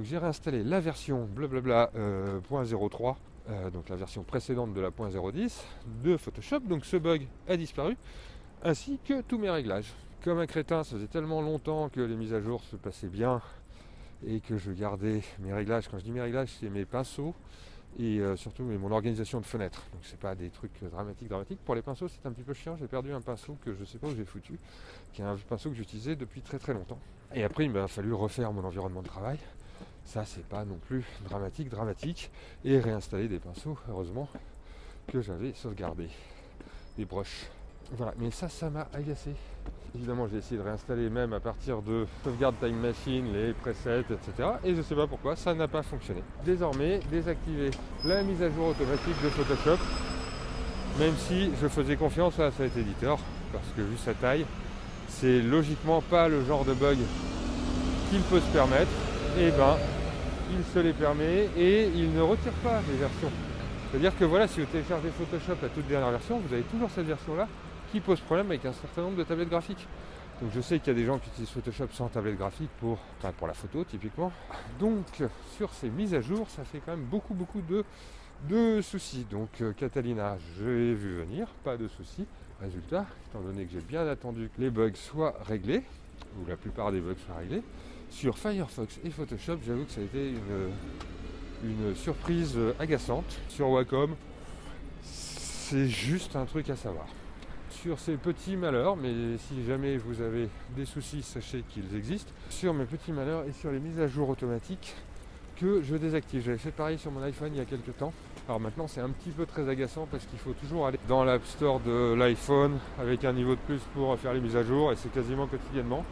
j'ai 0.02 0.16
réinstallé 0.16 0.64
la 0.64 0.80
version 0.80 1.28
blablabla 1.30 1.90
euh, 1.94 2.40
euh, 2.50 3.70
donc 3.70 3.90
la 3.90 3.96
version 3.96 4.22
précédente 4.22 4.72
de 4.72 4.80
la 4.80 4.88
.010 4.88 5.62
de 6.02 6.16
Photoshop. 6.16 6.60
Donc 6.60 6.86
ce 6.86 6.96
bug 6.96 7.26
a 7.48 7.56
disparu, 7.58 7.98
ainsi 8.62 8.98
que 9.04 9.20
tous 9.20 9.36
mes 9.36 9.50
réglages. 9.50 9.92
Comme 10.24 10.38
un 10.38 10.46
crétin, 10.46 10.84
ça 10.84 10.96
faisait 10.96 11.06
tellement 11.06 11.42
longtemps 11.42 11.90
que 11.90 12.00
les 12.00 12.16
mises 12.16 12.32
à 12.32 12.40
jour 12.40 12.62
se 12.64 12.76
passaient 12.76 13.08
bien 13.08 13.42
et 14.26 14.40
que 14.40 14.56
je 14.56 14.72
gardais 14.72 15.22
mes 15.38 15.52
réglages. 15.52 15.88
Quand 15.88 15.98
je 15.98 16.04
dis 16.04 16.12
mes 16.12 16.20
réglages, 16.20 16.50
c'est 16.60 16.68
mes 16.68 16.84
pinceaux 16.84 17.34
et 17.98 18.20
euh, 18.20 18.36
surtout 18.36 18.62
mon 18.62 18.92
organisation 18.92 19.40
de 19.40 19.46
fenêtres. 19.46 19.82
Donc 19.92 20.02
c'est 20.04 20.18
pas 20.18 20.34
des 20.34 20.50
trucs 20.50 20.82
dramatiques, 20.84 21.28
dramatiques. 21.28 21.60
Pour 21.64 21.74
les 21.74 21.82
pinceaux, 21.82 22.08
c'est 22.08 22.26
un 22.26 22.32
petit 22.32 22.44
peu 22.44 22.54
chiant. 22.54 22.76
J'ai 22.76 22.86
perdu 22.86 23.12
un 23.12 23.20
pinceau 23.20 23.56
que 23.64 23.74
je 23.74 23.84
sais 23.84 23.98
pas 23.98 24.06
où 24.08 24.14
j'ai 24.14 24.24
foutu, 24.24 24.58
qui 25.12 25.22
est 25.22 25.24
un 25.24 25.36
pinceau 25.36 25.70
que 25.70 25.76
j'utilisais 25.76 26.16
depuis 26.16 26.40
très 26.40 26.58
très 26.58 26.74
longtemps. 26.74 26.98
Et 27.34 27.44
après, 27.44 27.64
il 27.64 27.70
m'a 27.70 27.88
fallu 27.88 28.12
refaire 28.12 28.52
mon 28.52 28.64
environnement 28.64 29.02
de 29.02 29.08
travail. 29.08 29.38
Ça, 30.04 30.24
c'est 30.24 30.44
pas 30.44 30.64
non 30.64 30.76
plus 30.76 31.04
dramatique, 31.24 31.68
dramatique. 31.68 32.30
Et 32.64 32.78
réinstaller 32.78 33.28
des 33.28 33.38
pinceaux, 33.38 33.78
heureusement, 33.88 34.28
que 35.06 35.20
j'avais 35.20 35.52
sauvegardé. 35.54 36.08
Des 36.96 37.04
broches. 37.04 37.46
Voilà, 37.92 38.14
mais 38.18 38.30
ça, 38.30 38.48
ça 38.48 38.70
m'a 38.70 38.86
agacé. 38.92 39.32
Évidemment, 39.94 40.28
j'ai 40.30 40.38
essayé 40.38 40.56
de 40.56 40.64
réinstaller 40.64 41.10
même 41.10 41.32
à 41.32 41.40
partir 41.40 41.82
de 41.82 42.06
sauvegarde 42.22 42.54
time 42.60 42.76
machine, 42.76 43.32
les 43.32 43.52
presets, 43.52 44.00
etc. 44.00 44.48
Et 44.64 44.72
je 44.72 44.78
ne 44.78 44.82
sais 44.82 44.94
pas 44.94 45.08
pourquoi, 45.08 45.34
ça 45.34 45.52
n'a 45.52 45.66
pas 45.66 45.82
fonctionné. 45.82 46.22
Désormais, 46.44 47.00
désactiver 47.10 47.70
la 48.04 48.22
mise 48.22 48.40
à 48.42 48.50
jour 48.50 48.68
automatique 48.68 49.20
de 49.24 49.28
Photoshop, 49.30 49.82
même 51.00 51.14
si 51.16 51.50
je 51.60 51.66
faisais 51.66 51.96
confiance 51.96 52.38
à 52.38 52.52
cet 52.52 52.76
éditeur, 52.76 53.18
parce 53.52 53.66
que 53.76 53.82
vu 53.82 53.96
sa 53.96 54.14
taille, 54.14 54.46
c'est 55.08 55.40
logiquement 55.40 56.00
pas 56.00 56.28
le 56.28 56.44
genre 56.44 56.64
de 56.64 56.74
bug 56.74 56.98
qu'il 58.10 58.20
peut 58.22 58.40
se 58.40 58.52
permettre, 58.52 58.90
et 59.36 59.48
eh 59.48 59.50
ben 59.50 59.76
il 60.52 60.64
se 60.72 60.78
les 60.78 60.92
permet 60.92 61.48
et 61.56 61.88
il 61.94 62.12
ne 62.12 62.20
retire 62.20 62.52
pas 62.64 62.80
les 62.88 62.96
versions. 62.96 63.30
C'est-à-dire 63.90 64.16
que 64.16 64.24
voilà, 64.24 64.46
si 64.46 64.60
vous 64.60 64.66
téléchargez 64.66 65.08
Photoshop 65.10 65.56
la 65.62 65.68
toute 65.68 65.86
dernière 65.88 66.10
version, 66.10 66.38
vous 66.38 66.54
avez 66.54 66.62
toujours 66.62 66.90
cette 66.94 67.06
version-là 67.06 67.48
qui 67.90 68.00
pose 68.00 68.20
problème 68.20 68.46
avec 68.46 68.64
un 68.64 68.72
certain 68.72 69.02
nombre 69.02 69.16
de 69.16 69.24
tablettes 69.24 69.50
graphiques. 69.50 69.86
Donc 70.40 70.52
je 70.54 70.60
sais 70.60 70.78
qu'il 70.78 70.88
y 70.88 70.90
a 70.96 70.98
des 70.98 71.04
gens 71.04 71.18
qui 71.18 71.28
utilisent 71.28 71.50
Photoshop 71.50 71.88
sans 71.92 72.08
tablette 72.08 72.38
graphique 72.38 72.70
pour, 72.80 72.98
pour 73.36 73.46
la 73.46 73.52
photo 73.52 73.84
typiquement. 73.84 74.32
Donc 74.78 75.22
sur 75.56 75.72
ces 75.74 75.90
mises 75.90 76.14
à 76.14 76.22
jour, 76.22 76.48
ça 76.48 76.64
fait 76.64 76.80
quand 76.84 76.92
même 76.96 77.04
beaucoup 77.04 77.34
beaucoup 77.34 77.60
de, 77.60 77.84
de 78.48 78.80
soucis. 78.80 79.26
Donc 79.30 79.48
euh, 79.60 79.72
Catalina, 79.74 80.38
je 80.56 80.64
vu 80.64 81.18
venir, 81.18 81.46
pas 81.62 81.76
de 81.76 81.88
soucis. 81.88 82.26
Résultat, 82.60 83.06
étant 83.28 83.40
donné 83.40 83.64
que 83.66 83.72
j'ai 83.72 83.80
bien 83.80 84.06
attendu 84.06 84.50
que 84.54 84.60
les 84.62 84.70
bugs 84.70 84.94
soient 84.94 85.34
réglés, 85.46 85.82
ou 86.38 86.48
la 86.48 86.56
plupart 86.56 86.90
des 86.90 87.00
bugs 87.00 87.14
soient 87.26 87.36
réglés, 87.36 87.62
sur 88.10 88.38
Firefox 88.38 88.98
et 89.04 89.10
Photoshop, 89.10 89.58
j'avoue 89.66 89.84
que 89.84 89.92
ça 89.92 90.00
a 90.00 90.04
été 90.04 90.30
une, 90.30 91.70
une 91.70 91.94
surprise 91.94 92.58
agaçante. 92.78 93.38
Sur 93.48 93.70
Wacom, 93.70 94.14
c'est 95.02 95.88
juste 95.88 96.34
un 96.36 96.44
truc 96.44 96.68
à 96.70 96.76
savoir. 96.76 97.06
Sur 97.70 97.98
ces 97.98 98.16
petits 98.16 98.56
malheurs, 98.56 98.96
mais 98.96 99.38
si 99.38 99.64
jamais 99.64 99.96
vous 99.96 100.20
avez 100.20 100.48
des 100.76 100.84
soucis, 100.84 101.22
sachez 101.22 101.64
qu'ils 101.68 101.96
existent. 101.96 102.32
Sur 102.50 102.74
mes 102.74 102.84
petits 102.84 103.12
malheurs 103.12 103.44
et 103.44 103.52
sur 103.52 103.70
les 103.70 103.78
mises 103.78 104.00
à 104.00 104.06
jour 104.06 104.28
automatiques 104.28 104.94
que 105.56 105.82
je 105.82 105.96
désactive. 105.96 106.42
J'avais 106.44 106.58
fait 106.58 106.72
pareil 106.72 106.98
sur 106.98 107.10
mon 107.10 107.22
iPhone 107.22 107.50
il 107.54 107.58
y 107.58 107.60
a 107.60 107.64
quelques 107.64 107.96
temps. 107.96 108.12
Alors 108.48 108.60
maintenant 108.60 108.88
c'est 108.88 109.00
un 109.00 109.10
petit 109.10 109.30
peu 109.30 109.46
très 109.46 109.68
agaçant 109.68 110.08
parce 110.10 110.24
qu'il 110.26 110.38
faut 110.38 110.52
toujours 110.52 110.86
aller 110.86 110.98
dans 111.06 111.22
l'App 111.22 111.44
Store 111.44 111.80
de 111.80 112.14
l'iPhone 112.14 112.78
avec 112.98 113.24
un 113.24 113.32
niveau 113.32 113.54
de 113.54 113.60
plus 113.60 113.80
pour 113.94 114.18
faire 114.18 114.32
les 114.32 114.40
mises 114.40 114.56
à 114.56 114.62
jour 114.62 114.90
et 114.90 114.96
c'est 114.96 115.12
quasiment 115.12 115.46
quotidiennement. 115.46 116.04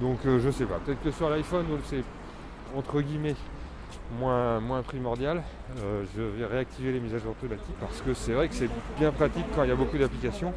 Donc 0.00 0.18
euh, 0.26 0.40
je 0.40 0.50
sais 0.50 0.64
pas, 0.64 0.78
peut-être 0.84 1.02
que 1.02 1.10
sur 1.10 1.28
l'iPhone 1.28 1.66
c'est 1.84 2.02
entre 2.74 3.00
guillemets 3.00 3.36
moins, 4.18 4.60
moins 4.60 4.82
primordial. 4.82 5.42
Euh, 5.78 6.04
je 6.16 6.22
vais 6.22 6.46
réactiver 6.46 6.92
les 6.92 7.00
mises 7.00 7.14
à 7.14 7.18
jour 7.18 7.32
automatiques 7.32 7.76
parce 7.80 8.00
que 8.00 8.14
c'est 8.14 8.32
vrai 8.32 8.48
que 8.48 8.54
c'est 8.54 8.70
bien 8.98 9.12
pratique 9.12 9.44
quand 9.54 9.64
il 9.64 9.68
y 9.68 9.72
a 9.72 9.76
beaucoup 9.76 9.98
d'applications. 9.98 10.52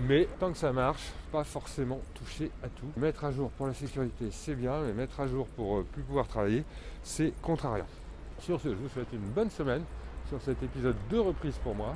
Mais 0.00 0.28
tant 0.38 0.52
que 0.52 0.58
ça 0.58 0.72
marche, 0.72 1.12
pas 1.32 1.44
forcément 1.44 2.00
toucher 2.14 2.50
à 2.62 2.68
tout. 2.68 2.86
Mettre 2.96 3.24
à 3.24 3.32
jour 3.32 3.50
pour 3.50 3.66
la 3.66 3.74
sécurité, 3.74 4.26
c'est 4.30 4.54
bien, 4.54 4.80
mais 4.82 4.92
mettre 4.92 5.20
à 5.20 5.26
jour 5.26 5.46
pour 5.48 5.78
euh, 5.78 5.86
plus 5.90 6.02
pouvoir 6.02 6.26
travailler, 6.26 6.64
c'est 7.02 7.32
contrariant. 7.40 7.86
Sur 8.40 8.60
ce, 8.60 8.68
je 8.68 8.74
vous 8.74 8.88
souhaite 8.88 9.12
une 9.12 9.30
bonne 9.30 9.50
semaine 9.50 9.82
sur 10.28 10.40
cet 10.42 10.62
épisode 10.62 10.96
de 11.10 11.18
reprise 11.18 11.56
pour 11.62 11.74
moi. 11.74 11.94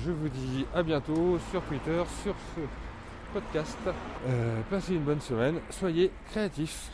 Je 0.00 0.10
vous 0.10 0.28
dis 0.28 0.64
à 0.74 0.82
bientôt 0.82 1.38
sur 1.50 1.62
Twitter, 1.62 2.02
sur 2.22 2.34
ce 2.54 2.60
podcast. 3.32 3.78
Euh, 4.28 4.60
passez 4.70 4.94
une 4.94 5.04
bonne 5.04 5.20
semaine, 5.20 5.58
soyez 5.70 6.10
créatifs. 6.30 6.90